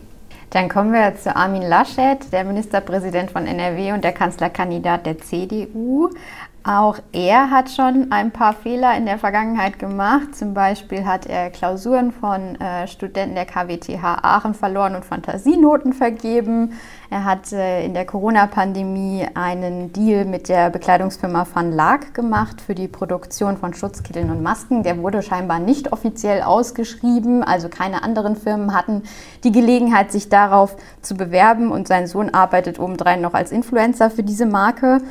[0.55, 6.11] Dann kommen wir zu Armin Laschet, der Ministerpräsident von NRW und der Kanzlerkandidat der CDU.
[6.67, 10.35] Auch er hat schon ein paar Fehler in der Vergangenheit gemacht.
[10.35, 16.73] Zum Beispiel hat er Klausuren von äh, Studenten der KWTH Aachen verloren und Fantasienoten vergeben.
[17.11, 22.73] Er hat äh, in der Corona-Pandemie einen Deal mit der Bekleidungsfirma Van Laak gemacht für
[22.73, 24.81] die Produktion von Schutzkitteln und Masken.
[24.81, 27.43] Der wurde scheinbar nicht offiziell ausgeschrieben.
[27.43, 29.03] Also keine anderen Firmen hatten
[29.43, 31.71] die Gelegenheit, sich darauf zu bewerben.
[31.71, 35.01] Und sein Sohn arbeitet obendrein noch als Influencer für diese Marke.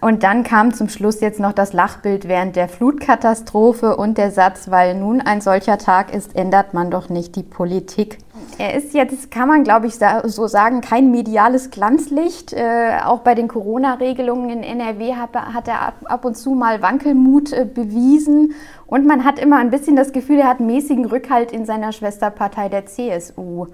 [0.00, 4.70] Und dann kam zum Schluss jetzt noch das Lachbild während der Flutkatastrophe und der Satz,
[4.70, 8.18] weil nun ein solcher Tag ist, ändert man doch nicht die Politik.
[8.58, 12.52] Er ist jetzt, kann man glaube ich so sagen, kein mediales Glanzlicht.
[12.52, 16.80] Äh, auch bei den Corona-Regelungen in NRW hat, hat er ab, ab, und zu mal
[16.80, 18.54] Wankelmut äh, bewiesen.
[18.86, 22.68] Und man hat immer ein bisschen das Gefühl, er hat mäßigen Rückhalt in seiner Schwesterpartei
[22.68, 23.66] der CSU.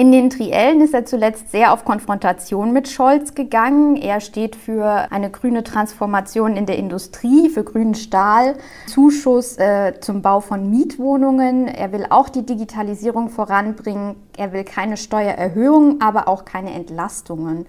[0.00, 3.96] In den Triellen ist er zuletzt sehr auf Konfrontation mit Scholz gegangen.
[3.96, 8.54] Er steht für eine grüne Transformation in der Industrie, für grünen Stahl,
[8.86, 11.66] Zuschuss äh, zum Bau von Mietwohnungen.
[11.66, 14.14] Er will auch die Digitalisierung voranbringen.
[14.36, 17.66] Er will keine Steuererhöhungen, aber auch keine Entlastungen.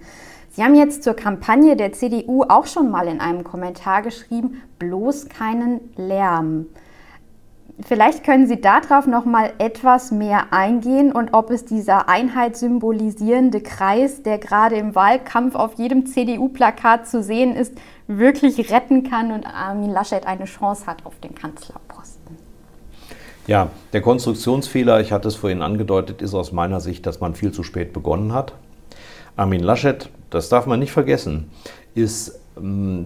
[0.50, 5.30] Sie haben jetzt zur Kampagne der CDU auch schon mal in einem Kommentar geschrieben, bloß
[5.30, 6.66] keinen Lärm.
[7.86, 13.60] Vielleicht können Sie darauf noch mal etwas mehr eingehen und ob es dieser Einheit symbolisierende
[13.60, 17.74] Kreis, der gerade im Wahlkampf auf jedem CDU-Plakat zu sehen ist,
[18.06, 22.36] wirklich retten kann und Armin Laschet eine Chance hat auf den Kanzlerposten.
[23.46, 27.52] Ja, der Konstruktionsfehler, ich hatte es vorhin angedeutet, ist aus meiner Sicht, dass man viel
[27.52, 28.52] zu spät begonnen hat.
[29.36, 31.50] Armin Laschet, das darf man nicht vergessen,
[31.94, 32.39] ist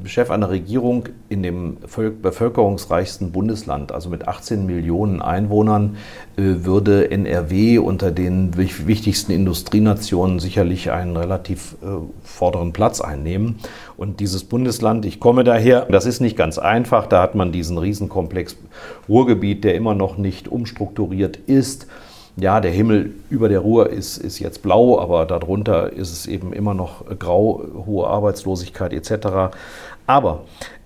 [0.05, 1.77] Chef einer Regierung in dem
[2.23, 5.97] bevölkerungsreichsten Bundesland, also mit 18 Millionen Einwohnern,
[6.37, 11.87] äh, würde NRW unter den wichtigsten Industrienationen sicherlich einen relativ äh,
[12.23, 13.57] vorderen Platz einnehmen.
[13.97, 17.79] Und dieses Bundesland, ich komme daher, das ist nicht ganz einfach, da hat man diesen
[17.79, 18.57] Riesenkomplex
[19.09, 21.87] Ruhrgebiet, der immer noch nicht umstrukturiert ist
[22.37, 26.53] ja, der Himmel über der Ruhr ist, ist jetzt blau, aber darunter ist es eben
[26.53, 29.55] immer noch grau, hohe Arbeitslosigkeit etc.
[30.07, 30.45] Aber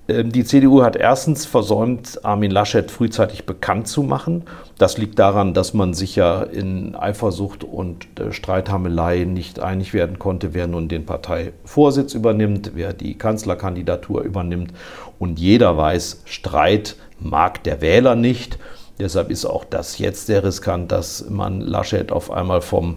[0.09, 4.43] äh, die CDU hat erstens versäumt, Armin Laschet frühzeitig bekannt zu machen.
[4.79, 10.19] Das liegt daran, dass man sich ja in Eifersucht und äh, Streithamelei nicht einig werden
[10.19, 14.73] konnte, wer nun den Parteivorsitz übernimmt, wer die Kanzlerkandidatur übernimmt.
[15.19, 18.59] Und jeder weiß, Streit mag der Wähler nicht.
[19.01, 22.97] Deshalb ist auch das jetzt sehr riskant, dass man Laschet auf einmal vom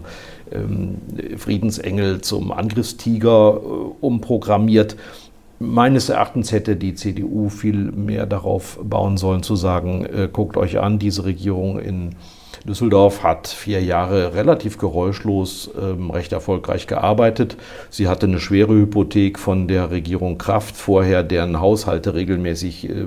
[0.52, 0.96] ähm,
[1.36, 3.60] Friedensengel zum Angriffstiger äh,
[4.00, 4.96] umprogrammiert.
[5.58, 10.80] Meines Erachtens hätte die CDU viel mehr darauf bauen sollen, zu sagen, äh, guckt euch
[10.80, 12.16] an, diese Regierung in
[12.64, 17.56] Düsseldorf hat vier Jahre relativ geräuschlos ähm, recht erfolgreich gearbeitet.
[17.90, 23.06] Sie hatte eine schwere Hypothek von der Regierung Kraft vorher, deren Haushalte regelmäßig äh,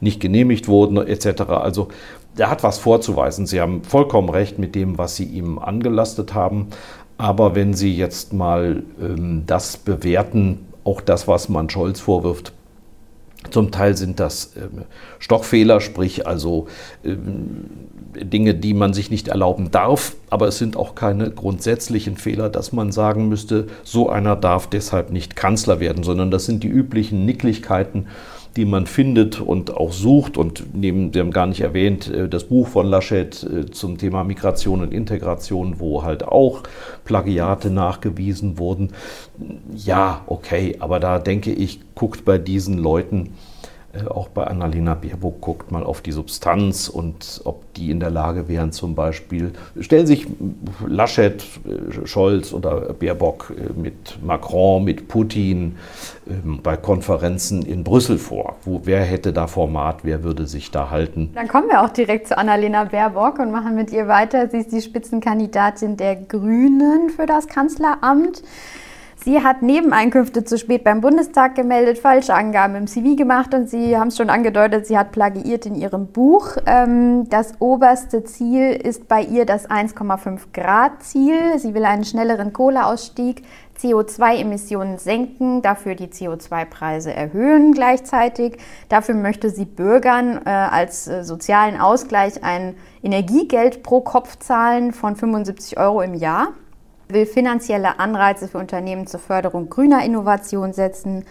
[0.00, 1.42] nicht genehmigt wurden etc.
[1.42, 1.88] Also
[2.36, 3.46] er hat was vorzuweisen.
[3.46, 6.68] Sie haben vollkommen recht mit dem, was Sie ihm angelastet haben.
[7.18, 12.52] Aber wenn Sie jetzt mal ähm, das bewerten, auch das, was man Scholz vorwirft,
[13.50, 14.84] zum Teil sind das ähm,
[15.18, 16.66] Stochfehler, sprich also
[17.04, 17.66] ähm,
[18.14, 22.72] Dinge, die man sich nicht erlauben darf, aber es sind auch keine grundsätzlichen Fehler, dass
[22.72, 27.24] man sagen müsste, so einer darf deshalb nicht Kanzler werden, sondern das sind die üblichen
[27.24, 28.06] Nicklichkeiten,
[28.56, 30.36] die man findet und auch sucht.
[30.36, 34.24] Und neben, Sie haben gar nicht erwähnt, äh, das Buch von Laschet äh, zum Thema
[34.24, 36.62] Migration und Integration, wo halt auch
[37.04, 38.92] Plagiate nachgewiesen wurden.
[39.74, 43.34] Ja, okay, aber da denke ich, guckt bei diesen Leuten
[44.08, 48.48] auch bei Annalena Baerbock guckt mal auf die Substanz und ob die in der Lage
[48.48, 50.26] wären, zum Beispiel, stellen sich
[50.86, 55.76] Laschet, äh, Scholz oder Baerbock äh, mit Macron, mit Putin
[56.28, 58.56] ähm, bei Konferenzen in Brüssel vor.
[58.64, 61.30] Wo, wer hätte da Format, wer würde sich da halten?
[61.34, 64.48] Dann kommen wir auch direkt zu Annalena Baerbock und machen mit ihr weiter.
[64.48, 68.42] Sie ist die Spitzenkandidatin der Grünen für das Kanzleramt.
[69.26, 73.98] Sie hat Nebeneinkünfte zu spät beim Bundestag gemeldet, falsche Angaben im CV gemacht und Sie
[73.98, 76.58] haben es schon angedeutet, sie hat plagiiert in ihrem Buch.
[76.64, 81.58] Ähm, das oberste Ziel ist bei ihr das 1,5 Grad Ziel.
[81.58, 83.42] Sie will einen schnelleren Kohleausstieg,
[83.80, 88.58] CO2-Emissionen senken, dafür die CO2-Preise erhöhen gleichzeitig.
[88.88, 95.16] Dafür möchte sie Bürgern äh, als äh, sozialen Ausgleich ein Energiegeld pro Kopf zahlen von
[95.16, 96.52] 75 Euro im Jahr
[97.08, 101.24] will finanzielle Anreize für Unternehmen zur Förderung grüner Innovation setzen,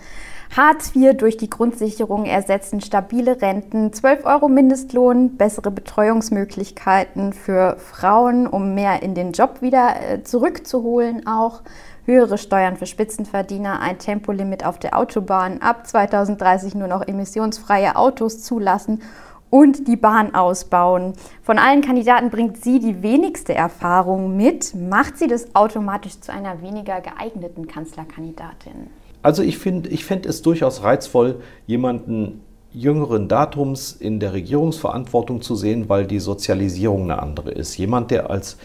[0.56, 8.48] Hartz IV durch die Grundsicherung ersetzen, stabile Renten, 12 Euro Mindestlohn, bessere Betreuungsmöglichkeiten für Frauen,
[8.48, 11.62] um mehr in den Job wieder äh, zurückzuholen auch,
[12.06, 18.44] höhere Steuern für Spitzenverdiener, ein Tempolimit auf der Autobahn, ab 2030 nur noch emissionsfreie Autos
[18.44, 19.02] zulassen
[19.50, 21.14] und die Bahn ausbauen.
[21.42, 24.76] Von allen Kandidaten bringt sie die wenigste Erfahrung mit.
[24.76, 28.88] Macht sie das automatisch zu einer weniger geeigneten Kanzlerkandidatin?
[29.22, 35.56] Also ich finde ich find es durchaus reizvoll, jemanden jüngeren Datums in der Regierungsverantwortung zu
[35.56, 37.78] sehen, weil die Sozialisierung eine andere ist.
[37.78, 38.58] Jemand, der als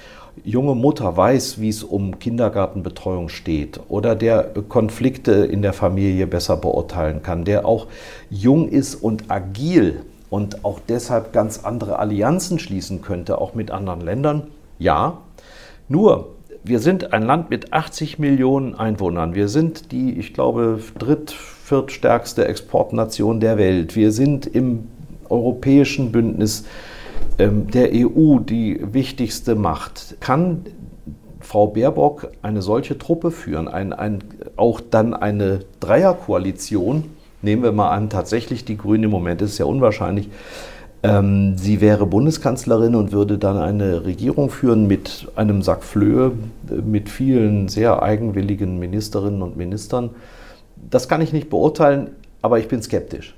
[0.45, 6.57] junge Mutter weiß, wie es um Kindergartenbetreuung steht oder der Konflikte in der Familie besser
[6.57, 7.87] beurteilen kann, der auch
[8.31, 14.01] jung ist und agil und auch deshalb ganz andere Allianzen schließen könnte, auch mit anderen
[14.01, 14.47] Ländern?
[14.79, 15.19] Ja.
[15.89, 16.29] Nur,
[16.63, 19.35] wir sind ein Land mit 80 Millionen Einwohnern.
[19.35, 23.97] Wir sind die, ich glaube, dritt-, viertstärkste Exportnation der Welt.
[23.97, 24.87] Wir sind im
[25.29, 26.65] europäischen Bündnis
[27.39, 30.17] ähm, der EU die wichtigste Macht.
[30.21, 30.67] Kann
[31.41, 34.23] Frau Baerbock eine solche Truppe führen, ein, ein,
[34.57, 37.05] auch dann eine Dreierkoalition?
[37.43, 40.29] Nehmen wir mal an, tatsächlich die Grünen, im Moment ist ja unwahrscheinlich,
[41.03, 46.33] ähm, sie wäre Bundeskanzlerin und würde dann eine Regierung führen mit einem Sack Flöhe,
[46.69, 50.11] mit vielen sehr eigenwilligen Ministerinnen und Ministern.
[50.91, 52.11] Das kann ich nicht beurteilen,
[52.43, 53.35] aber ich bin skeptisch.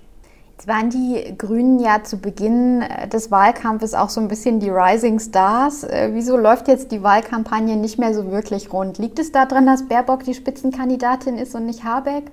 [0.63, 4.71] Jetzt waren die Grünen ja zu Beginn äh, des Wahlkampfes auch so ein bisschen die
[4.71, 5.83] Rising Stars.
[5.83, 8.99] Äh, wieso läuft jetzt die Wahlkampagne nicht mehr so wirklich rund?
[8.99, 12.31] Liegt es daran, dass Baerbock die Spitzenkandidatin ist und nicht Habeck?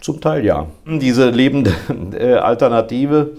[0.00, 0.66] Zum Teil ja.
[0.86, 1.72] Diese lebende
[2.12, 3.32] äh, Alternative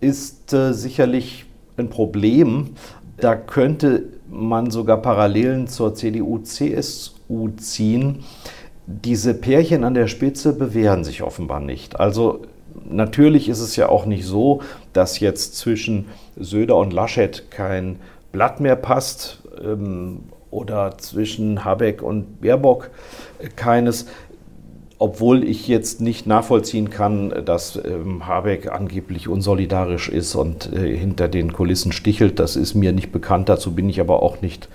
[0.00, 1.44] ist äh, sicherlich
[1.76, 2.70] ein Problem.
[3.18, 8.24] Da könnte man sogar Parallelen zur CDU-CSU ziehen.
[8.86, 12.00] Diese Pärchen an der Spitze bewähren sich offenbar nicht.
[12.00, 12.42] Also
[12.88, 17.98] natürlich ist es ja auch nicht so, dass jetzt zwischen Söder und Laschet kein
[18.32, 22.90] Blatt mehr passt ähm, oder zwischen Habeck und Baerbock
[23.56, 24.06] keines
[24.98, 31.28] obwohl ich jetzt nicht nachvollziehen kann, dass ähm, Habeck angeblich unsolidarisch ist und äh, hinter
[31.28, 32.40] den Kulissen stichelt.
[32.40, 33.48] Das ist mir nicht bekannt.
[33.48, 34.68] Dazu bin ich aber auch nicht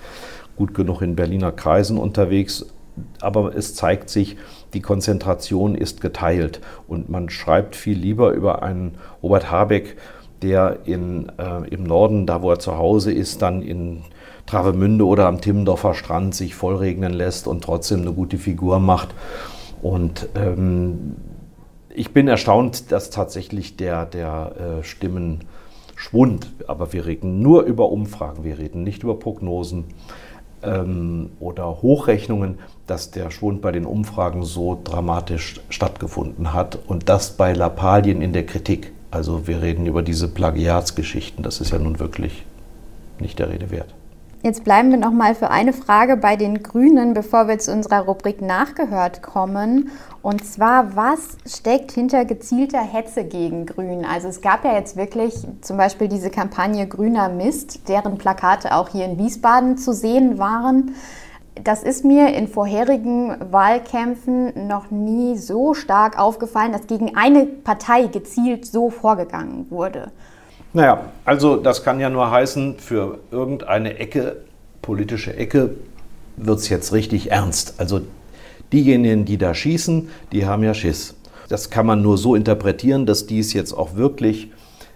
[0.56, 2.66] gut genug in Berliner Kreisen unterwegs.
[3.20, 4.36] Aber es zeigt sich,
[4.72, 9.96] die Konzentration ist geteilt und man schreibt viel lieber über einen Robert Habeck,
[10.42, 14.02] der in, äh, im Norden, da wo er zu Hause ist, dann in
[14.46, 19.08] Travemünde oder am Timmendorfer Strand sich vollregnen lässt und trotzdem eine gute Figur macht
[19.84, 21.14] und ähm,
[21.90, 28.44] ich bin erstaunt, dass tatsächlich der, der äh, Stimmenschwund, aber wir reden nur über Umfragen,
[28.44, 29.84] wir reden nicht über Prognosen
[30.62, 37.36] ähm, oder Hochrechnungen, dass der Schwund bei den Umfragen so dramatisch stattgefunden hat und das
[37.36, 38.90] bei Lappalien in der Kritik.
[39.10, 42.46] Also wir reden über diese Plagiatsgeschichten, das ist ja nun wirklich
[43.20, 43.94] nicht der Rede wert.
[44.44, 48.00] Jetzt bleiben wir noch mal für eine Frage bei den Grünen, bevor wir zu unserer
[48.00, 49.90] Rubrik Nachgehört kommen.
[50.20, 54.04] Und zwar, was steckt hinter gezielter Hetze gegen Grün?
[54.04, 58.90] Also es gab ja jetzt wirklich zum Beispiel diese Kampagne Grüner Mist, deren Plakate auch
[58.90, 60.94] hier in Wiesbaden zu sehen waren.
[61.62, 68.08] Das ist mir in vorherigen Wahlkämpfen noch nie so stark aufgefallen, dass gegen eine Partei
[68.08, 70.12] gezielt so vorgegangen wurde.
[70.74, 74.38] Naja, also das kann ja nur heißen, für irgendeine Ecke,
[74.82, 75.70] politische Ecke,
[76.36, 77.74] wird es jetzt richtig ernst.
[77.78, 78.00] Also
[78.72, 81.14] diejenigen, die da schießen, die haben ja Schiss.
[81.48, 84.50] Das kann man nur so interpretieren, dass die es jetzt auch wirklich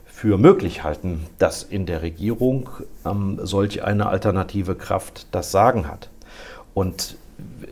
[0.05, 2.69] für möglich halten, dass in der Regierung
[3.07, 6.11] ähm, solch eine alternative Kraft das Sagen hat.
[6.75, 7.17] Und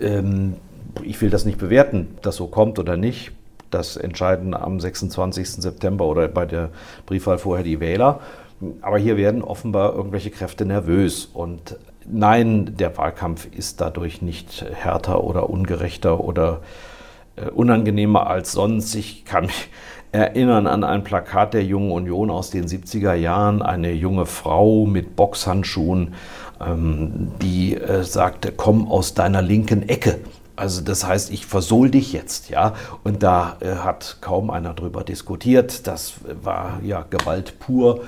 [0.00, 0.54] ähm,
[1.02, 3.32] ich will das nicht bewerten, dass so kommt oder nicht
[3.70, 5.48] das entscheiden am 26.
[5.48, 6.70] September oder bei der
[7.06, 8.20] Briefwahl vorher die Wähler.
[8.80, 11.26] Aber hier werden offenbar irgendwelche Kräfte nervös.
[11.26, 11.76] Und
[12.08, 16.60] nein, der Wahlkampf ist dadurch nicht härter oder ungerechter oder
[17.36, 18.94] äh, unangenehmer als sonst.
[18.94, 19.68] Ich kann mich
[20.12, 25.16] erinnern an ein Plakat der Jungen Union aus den 70er Jahren, eine junge Frau mit
[25.16, 26.14] Boxhandschuhen,
[26.60, 30.18] ähm, die äh, sagte, komm aus deiner linken Ecke.
[30.56, 32.74] Also das heißt, ich versohl dich jetzt, ja.
[33.04, 35.86] Und da äh, hat kaum einer drüber diskutiert.
[35.86, 38.00] Das war ja Gewalt pur.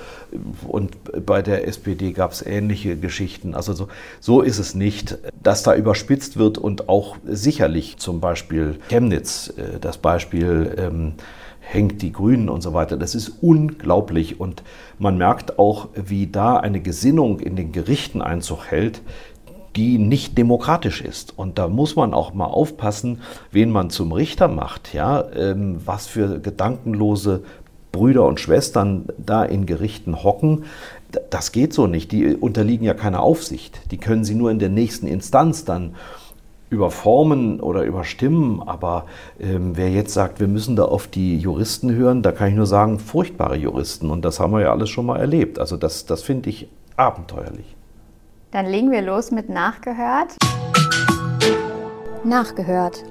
[0.67, 3.55] Und bei der SPD gab es ähnliche Geschichten.
[3.55, 3.89] Also so,
[4.21, 9.79] so ist es nicht, dass da überspitzt wird und auch sicherlich zum Beispiel Chemnitz, äh,
[9.79, 11.15] das Beispiel ähm,
[11.61, 12.97] hängt die Grünen und so weiter.
[12.97, 14.63] Das ist unglaublich und
[14.99, 19.03] man merkt auch, wie da eine Gesinnung in den Gerichten Einzug hält,
[19.79, 21.39] die nicht demokratisch ist.
[21.39, 23.21] Und da muss man auch mal aufpassen,
[23.53, 27.45] wen man zum Richter macht, ja, ähm, was für gedankenlose
[27.93, 30.65] Brüder und Schwestern da in Gerichten hocken.
[31.31, 32.11] Das geht so nicht.
[32.11, 33.81] Die unterliegen ja keiner Aufsicht.
[33.93, 35.95] Die können sie nur in der nächsten Instanz dann
[36.71, 38.61] überformen oder überstimmen.
[38.67, 39.07] Aber
[39.39, 42.67] ähm, wer jetzt sagt, wir müssen da auf die Juristen hören, da kann ich nur
[42.67, 44.11] sagen, furchtbare Juristen.
[44.11, 45.61] Und das haben wir ja alles schon mal erlebt.
[45.61, 47.78] Also das, das finde ich abenteuerlich.
[48.51, 50.37] Dann legen wir los mit Nachgehört.
[52.25, 53.05] Nachgehört.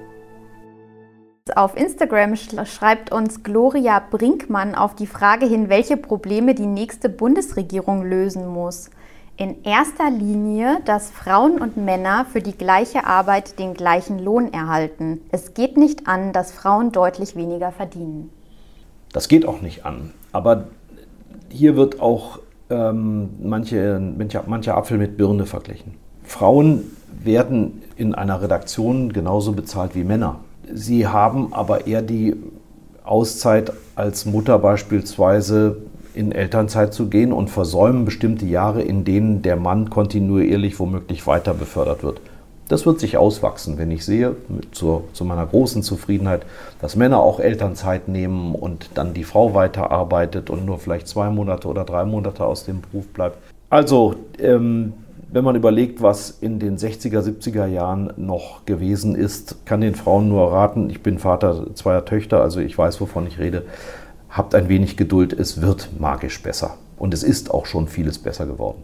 [1.56, 8.04] Auf Instagram schreibt uns Gloria Brinkmann auf die Frage hin, welche Probleme die nächste Bundesregierung
[8.04, 8.90] lösen muss.
[9.38, 15.22] In erster Linie, dass Frauen und Männer für die gleiche Arbeit den gleichen Lohn erhalten.
[15.32, 18.32] Es geht nicht an, dass Frauen deutlich weniger verdienen.
[19.14, 20.14] Das geht auch nicht an.
[20.32, 20.70] Aber
[21.50, 22.40] hier wird auch
[22.70, 25.94] ähm, manche, manche, manche Apfel mit Birne verglichen.
[26.24, 26.84] Frauen
[27.24, 30.40] werden in einer Redaktion genauso bezahlt wie Männer.
[30.74, 32.36] Sie haben aber eher die
[33.04, 35.78] Auszeit als Mutter beispielsweise
[36.14, 41.54] in Elternzeit zu gehen und versäumen bestimmte Jahre, in denen der Mann kontinuierlich womöglich weiter
[41.54, 42.20] befördert wird.
[42.68, 44.36] Das wird sich auswachsen, wenn ich sehe,
[44.72, 46.46] zu, zu, meiner großen Zufriedenheit,
[46.82, 51.68] dass Männer auch Elternzeit nehmen und dann die Frau weiterarbeitet und nur vielleicht zwei Monate
[51.70, 53.38] oder drei Monate aus dem Beruf bleibt.
[53.70, 54.94] Also, ähm,
[55.32, 60.30] wenn man überlegt, was in den 60er, 70er Jahren noch gewesen ist, kann den Frauen
[60.30, 63.64] nur raten, ich bin Vater zweier Töchter, also ich weiß, wovon ich rede,
[64.30, 66.76] habt ein wenig Geduld, es wird magisch besser.
[66.98, 68.82] Und es ist auch schon vieles besser geworden.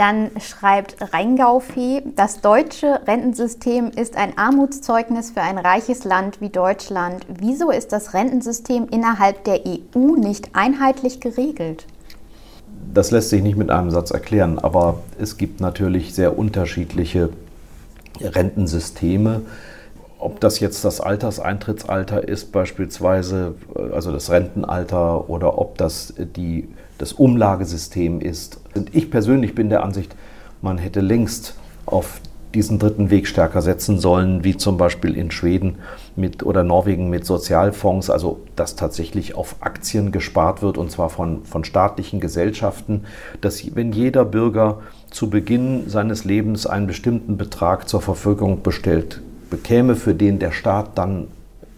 [0.00, 7.26] Dann schreibt Rheingaufee, das deutsche Rentensystem ist ein Armutszeugnis für ein reiches Land wie Deutschland.
[7.28, 11.84] Wieso ist das Rentensystem innerhalb der EU nicht einheitlich geregelt?
[12.94, 17.28] Das lässt sich nicht mit einem Satz erklären, aber es gibt natürlich sehr unterschiedliche
[18.22, 19.42] Rentensysteme.
[20.18, 23.54] Ob das jetzt das Alterseintrittsalter ist, beispielsweise,
[23.92, 28.59] also das Rentenalter, oder ob das die, das Umlagesystem ist.
[28.74, 30.14] Und ich persönlich bin der Ansicht,
[30.62, 31.54] man hätte längst
[31.86, 32.20] auf
[32.54, 35.76] diesen dritten Weg stärker setzen sollen, wie zum Beispiel in Schweden
[36.16, 41.44] mit oder Norwegen mit Sozialfonds, also dass tatsächlich auf Aktien gespart wird und zwar von,
[41.44, 43.04] von staatlichen Gesellschaften,
[43.40, 49.96] dass wenn jeder Bürger zu Beginn seines Lebens einen bestimmten Betrag zur Verfügung bestellt bekäme,
[49.96, 51.28] für den der Staat dann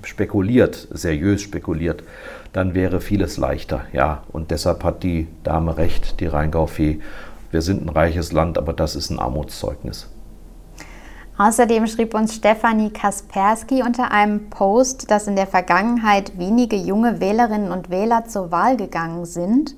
[0.04, 2.02] spekuliert, seriös spekuliert,
[2.52, 3.82] dann wäre vieles leichter.
[3.92, 7.00] Ja, und deshalb hat die Dame recht, die Rheingau-Fee.
[7.50, 10.08] Wir sind ein reiches Land, aber das ist ein Armutszeugnis.
[11.38, 17.72] Außerdem schrieb uns Stefanie Kaspersky unter einem Post, dass in der Vergangenheit wenige junge Wählerinnen
[17.72, 19.74] und Wähler zur Wahl gegangen sind.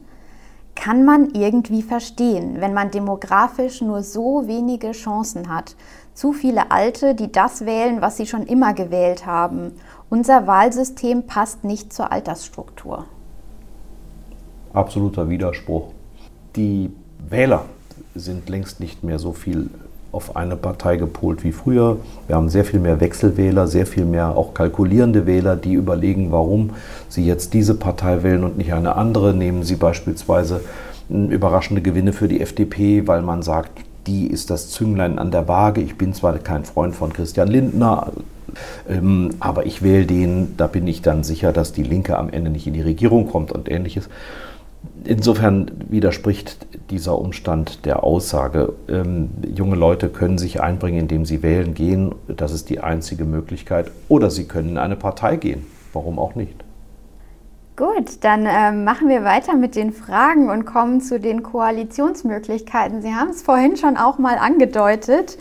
[0.75, 5.77] Kann man irgendwie verstehen, wenn man demografisch nur so wenige Chancen hat.
[6.13, 9.73] Zu viele Alte, die das wählen, was sie schon immer gewählt haben.
[10.11, 13.07] Unser Wahlsystem passt nicht zur Altersstruktur.
[14.73, 15.89] Absoluter Widerspruch.
[16.57, 16.91] Die
[17.29, 17.65] Wähler
[18.15, 19.71] sind längst nicht mehr so viel
[20.13, 21.99] auf eine Partei gepolt wie früher.
[22.29, 26.71] Wir haben sehr viel mehr Wechselwähler, sehr viel mehr auch kalkulierende Wähler, die überlegen, warum
[27.09, 29.35] sie jetzt diese Partei wählen und nicht eine andere.
[29.35, 30.61] Nehmen sie beispielsweise
[31.09, 35.81] überraschende Gewinne für die FDP, weil man sagt, die ist das Zünglein an der Waage.
[35.81, 38.13] Ich bin zwar kein Freund von Christian Lindner,
[38.89, 42.51] ähm, aber ich wähle den, da bin ich dann sicher, dass die Linke am Ende
[42.51, 44.09] nicht in die Regierung kommt und ähnliches.
[45.05, 51.75] Insofern widerspricht dieser Umstand der Aussage, ähm, junge Leute können sich einbringen, indem sie wählen
[51.75, 52.15] gehen.
[52.29, 53.91] Das ist die einzige Möglichkeit.
[54.09, 55.67] Oder sie können in eine Partei gehen.
[55.93, 56.65] Warum auch nicht?
[57.77, 63.03] Gut, dann äh, machen wir weiter mit den Fragen und kommen zu den Koalitionsmöglichkeiten.
[63.03, 65.39] Sie haben es vorhin schon auch mal angedeutet.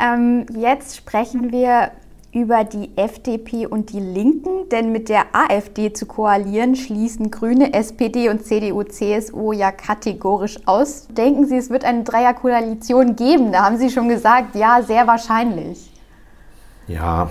[0.00, 1.90] Ähm, jetzt sprechen wir
[2.34, 8.28] über die FDP und die Linken, denn mit der AfD zu koalieren schließen Grüne, SPD
[8.28, 11.06] und CDU, CSU ja kategorisch aus.
[11.08, 13.52] Denken Sie, es wird eine Dreierkoalition geben?
[13.52, 15.92] Da haben Sie schon gesagt, ja, sehr wahrscheinlich.
[16.88, 17.30] Ja,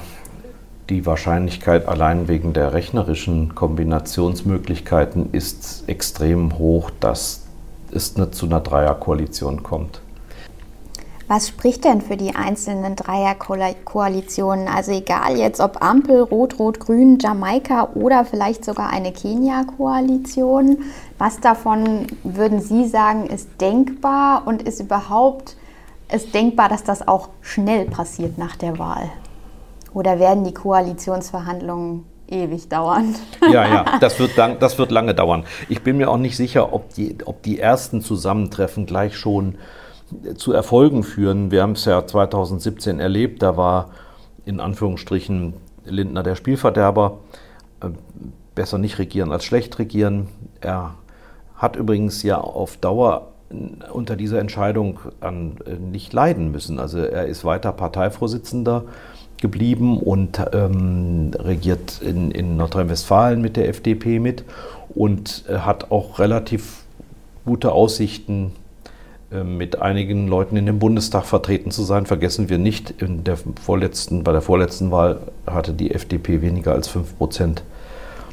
[0.89, 7.43] die Wahrscheinlichkeit allein wegen der rechnerischen Kombinationsmöglichkeiten ist extrem hoch, dass
[7.91, 10.02] es nicht zu einer Dreierkoalition kommt.
[11.35, 14.67] Was spricht denn für die einzelnen Dreierkoalitionen?
[14.67, 20.83] Also egal jetzt ob Ampel, Rot, Rot, Grün, Jamaika oder vielleicht sogar eine Kenia-Koalition.
[21.17, 25.55] Was davon würden Sie sagen, ist denkbar und ist überhaupt
[26.11, 29.09] ist denkbar, dass das auch schnell passiert nach der Wahl?
[29.91, 33.15] Oder werden die Koalitionsverhandlungen ewig dauern.
[33.41, 35.45] Ja, ja, das wird, lang, das wird lange dauern.
[35.67, 39.55] Ich bin mir auch nicht sicher, ob die, ob die ersten Zusammentreffen gleich schon
[40.35, 41.51] zu Erfolgen führen.
[41.51, 43.89] Wir haben es ja 2017 erlebt, da war
[44.45, 45.53] in Anführungsstrichen
[45.85, 47.19] Lindner der Spielverderber.
[47.81, 47.89] Äh,
[48.55, 50.27] besser nicht regieren als schlecht regieren.
[50.61, 50.95] Er
[51.55, 53.29] hat übrigens ja auf Dauer
[53.91, 56.79] unter dieser Entscheidung an äh, nicht leiden müssen.
[56.79, 58.83] Also er ist weiter Parteivorsitzender
[59.37, 64.45] geblieben und ähm, regiert in, in Nordrhein-Westfalen mit der FDP mit
[64.95, 66.83] und äh, hat auch relativ
[67.45, 68.53] gute Aussichten,
[69.43, 72.05] mit einigen Leuten in dem Bundestag vertreten zu sein.
[72.05, 76.87] Vergessen wir nicht, in der vorletzten, bei der vorletzten Wahl hatte die FDP weniger als
[76.87, 77.63] 5 Prozent.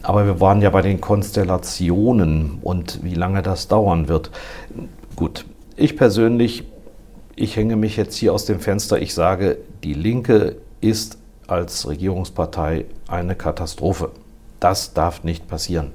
[0.02, 4.30] Aber wir waren ja bei den Konstellationen und wie lange das dauern wird.
[5.16, 5.44] Gut,
[5.76, 6.64] ich persönlich,
[7.36, 9.00] ich hänge mich jetzt hier aus dem Fenster.
[9.00, 14.10] Ich sage, die Linke ist als Regierungspartei eine Katastrophe.
[14.58, 15.92] Das darf nicht passieren.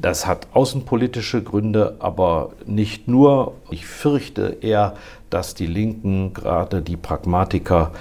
[0.00, 3.54] Das hat außenpolitische Gründe, aber nicht nur.
[3.70, 4.94] Ich fürchte eher,
[5.30, 7.92] dass die Linken, gerade die Pragmatiker,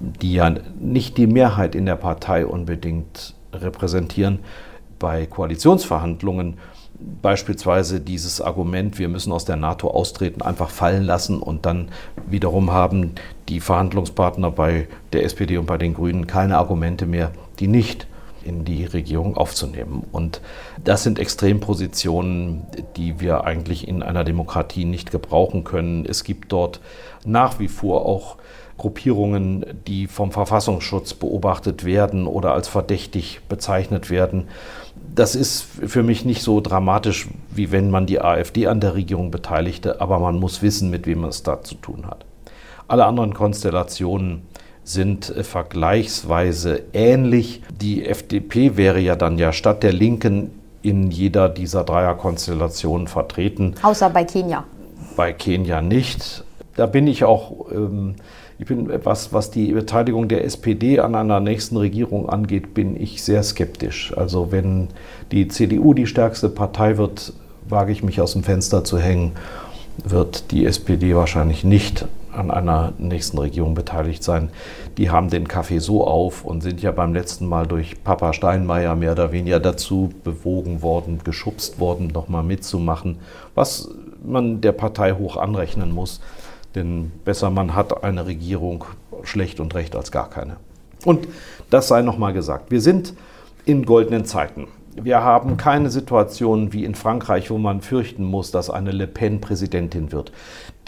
[0.00, 4.40] die ja nicht die Mehrheit in der Partei unbedingt repräsentieren,
[4.98, 6.58] bei Koalitionsverhandlungen
[7.20, 11.88] beispielsweise dieses Argument, wir müssen aus der NATO austreten, einfach fallen lassen und dann
[12.26, 13.12] wiederum haben
[13.48, 18.06] die Verhandlungspartner bei der SPD und bei den Grünen keine Argumente mehr, die nicht
[18.44, 20.04] in die Regierung aufzunehmen.
[20.12, 20.40] Und
[20.84, 22.62] das sind Extrempositionen,
[22.96, 26.06] die wir eigentlich in einer Demokratie nicht gebrauchen können.
[26.06, 26.80] Es gibt dort
[27.24, 28.36] nach wie vor auch
[28.78, 34.48] Gruppierungen, die vom Verfassungsschutz beobachtet werden oder als verdächtig bezeichnet werden.
[35.14, 39.30] Das ist für mich nicht so dramatisch, wie wenn man die AfD an der Regierung
[39.30, 42.24] beteiligte, aber man muss wissen, mit wem man es da zu tun hat.
[42.88, 44.42] Alle anderen Konstellationen
[44.84, 47.62] sind äh, vergleichsweise ähnlich.
[47.80, 50.50] Die FDP wäre ja dann ja statt der Linken
[50.82, 53.74] in jeder dieser Dreierkonstellationen vertreten.
[53.82, 54.64] Außer bei Kenia.
[55.16, 56.44] Bei Kenia nicht.
[56.74, 58.16] Da bin ich auch, ähm,
[58.58, 63.22] ich bin, was, was die Beteiligung der SPD an einer nächsten Regierung angeht, bin ich
[63.22, 64.12] sehr skeptisch.
[64.16, 64.88] Also wenn
[65.30, 67.32] die CDU die stärkste Partei wird,
[67.68, 69.32] wage ich mich aus dem Fenster zu hängen,
[70.04, 74.50] wird die SPD wahrscheinlich nicht an einer nächsten Regierung beteiligt sein.
[74.98, 78.96] Die haben den Kaffee so auf und sind ja beim letzten Mal durch Papa Steinmeier
[78.96, 83.18] mehr oder weniger dazu bewogen worden, geschubst worden, nochmal mitzumachen,
[83.54, 83.88] was
[84.24, 86.20] man der Partei hoch anrechnen muss.
[86.74, 88.84] Denn besser man hat eine Regierung
[89.24, 90.56] schlecht und recht als gar keine.
[91.04, 91.28] Und
[91.70, 92.70] das sei nochmal gesagt.
[92.70, 93.14] Wir sind
[93.64, 94.68] in goldenen Zeiten.
[94.94, 99.40] Wir haben keine Situation wie in Frankreich, wo man fürchten muss, dass eine Le Pen
[99.40, 100.32] Präsidentin wird.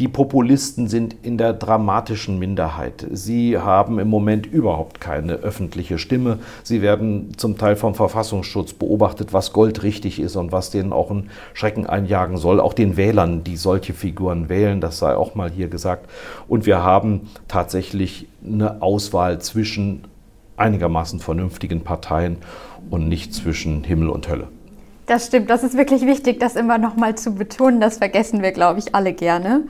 [0.00, 3.06] Die Populisten sind in der dramatischen Minderheit.
[3.12, 6.40] Sie haben im Moment überhaupt keine öffentliche Stimme.
[6.64, 11.30] Sie werden zum Teil vom Verfassungsschutz beobachtet, was goldrichtig ist und was denen auch einen
[11.52, 12.58] Schrecken einjagen soll.
[12.58, 16.10] Auch den Wählern, die solche Figuren wählen, das sei auch mal hier gesagt.
[16.48, 20.08] Und wir haben tatsächlich eine Auswahl zwischen
[20.56, 22.38] einigermaßen vernünftigen Parteien
[22.90, 24.48] und nicht zwischen Himmel und Hölle.
[25.06, 27.80] Das stimmt, das ist wirklich wichtig, das immer noch mal zu betonen.
[27.80, 29.64] Das vergessen wir, glaube ich, alle gerne.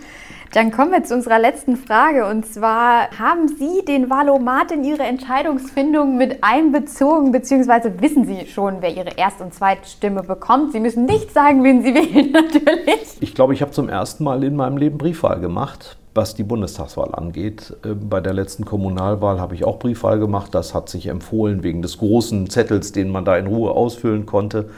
[0.52, 5.02] Dann kommen wir zu unserer letzten Frage und zwar haben Sie den Valomat in Ihre
[5.02, 10.70] Entscheidungsfindung mit einbezogen, beziehungsweise wissen Sie schon, wer Ihre Erst- und Zweitstimme bekommt?
[10.70, 13.16] Sie müssen nicht sagen, wen Sie wählen, natürlich.
[13.18, 17.12] Ich glaube, ich habe zum ersten Mal in meinem Leben Briefwahl gemacht was die Bundestagswahl
[17.12, 17.76] angeht.
[17.84, 20.54] Ähm, bei der letzten Kommunalwahl habe ich auch Briefwahl gemacht.
[20.54, 24.70] Das hat sich empfohlen wegen des großen Zettels, den man da in Ruhe ausfüllen konnte.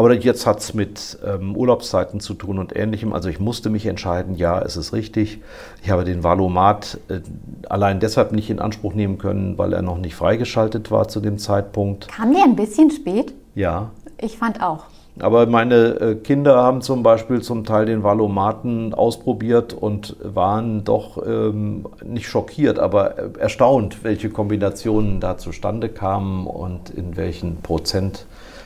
[0.00, 3.12] Aber jetzt hat es mit ähm, Urlaubszeiten zu tun und ähnlichem.
[3.12, 5.42] Also ich musste mich entscheiden, ja, es ist richtig.
[5.82, 7.20] Ich habe den Valomat äh,
[7.68, 11.36] allein deshalb nicht in Anspruch nehmen können, weil er noch nicht freigeschaltet war zu dem
[11.36, 12.08] Zeitpunkt.
[12.08, 13.34] Kam der ein bisschen spät?
[13.54, 13.90] Ja.
[14.16, 14.84] Ich fand auch.
[15.18, 21.22] Aber meine äh, Kinder haben zum Beispiel zum Teil den Valomaten ausprobiert und waren doch
[21.26, 27.56] ähm, nicht schockiert, aber erstaunt, welche Kombinationen da zustande kamen und in welchen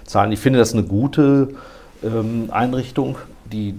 [0.04, 0.32] Prozentzahlen.
[0.32, 1.48] Ich finde das eine gute
[2.02, 3.16] ähm, Einrichtung
[3.52, 3.74] die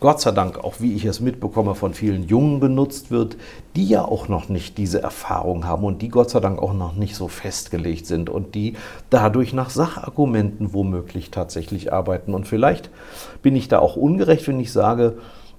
[0.00, 3.36] Gott sei Dank, auch wie ich es mitbekomme, von vielen Jungen benutzt wird,
[3.74, 6.94] die ja auch noch nicht diese Erfahrung haben und die Gott sei Dank auch noch
[6.94, 8.74] nicht so festgelegt sind und die
[9.10, 12.32] dadurch nach Sachargumenten womöglich tatsächlich arbeiten.
[12.32, 12.90] Und vielleicht
[13.42, 15.14] bin ich da auch ungerecht, wenn ich sage,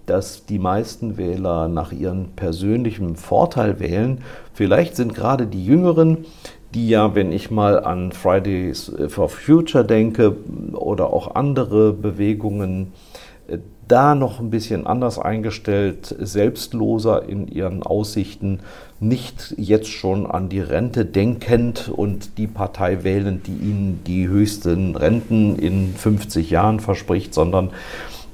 [0.06, 4.24] dass die meisten Wähler nach ihrem persönlichen Vorteil wählen.
[4.54, 6.26] Vielleicht sind gerade die Jüngeren,
[6.74, 10.36] die ja, wenn ich mal an Fridays for Future denke
[10.74, 12.94] oder auch andere Bewegungen,
[13.90, 18.60] da noch ein bisschen anders eingestellt, selbstloser in ihren Aussichten,
[19.00, 24.96] nicht jetzt schon an die Rente denkend und die Partei wählend, die ihnen die höchsten
[24.96, 27.72] Renten in 50 Jahren verspricht, sondern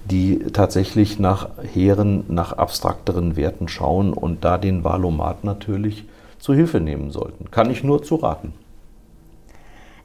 [0.03, 6.03] die tatsächlich nach hehren, nach abstrakteren Werten schauen und da den Wahlomat natürlich
[6.45, 7.49] zu Hilfe nehmen sollten.
[7.49, 8.53] Kann ich nur zu raten.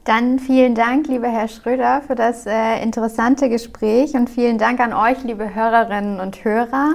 [0.04, 4.94] Dann vielen Dank, lieber Herr Schröder, für das äh, interessante Gespräch und vielen Dank an
[4.94, 6.94] euch, liebe Hörerinnen und Hörer.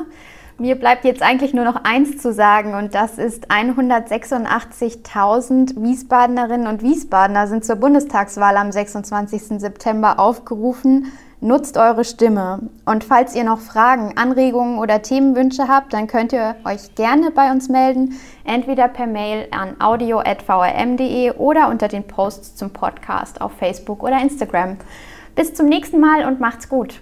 [0.57, 6.81] Mir bleibt jetzt eigentlich nur noch eins zu sagen und das ist 186.000 Wiesbadenerinnen und
[6.81, 9.59] Wiesbadener sind zur Bundestagswahl am 26.
[9.59, 11.11] September aufgerufen,
[11.41, 12.69] Nutzt eure Stimme.
[12.85, 17.51] Und falls ihr noch Fragen, Anregungen oder Themenwünsche habt, dann könnt ihr euch gerne bei
[17.51, 24.01] uns melden, entweder per Mail an audio.vrm.de oder unter den Posts zum Podcast auf Facebook
[24.01, 24.77] oder Instagram.
[25.35, 27.01] Bis zum nächsten Mal und macht's gut.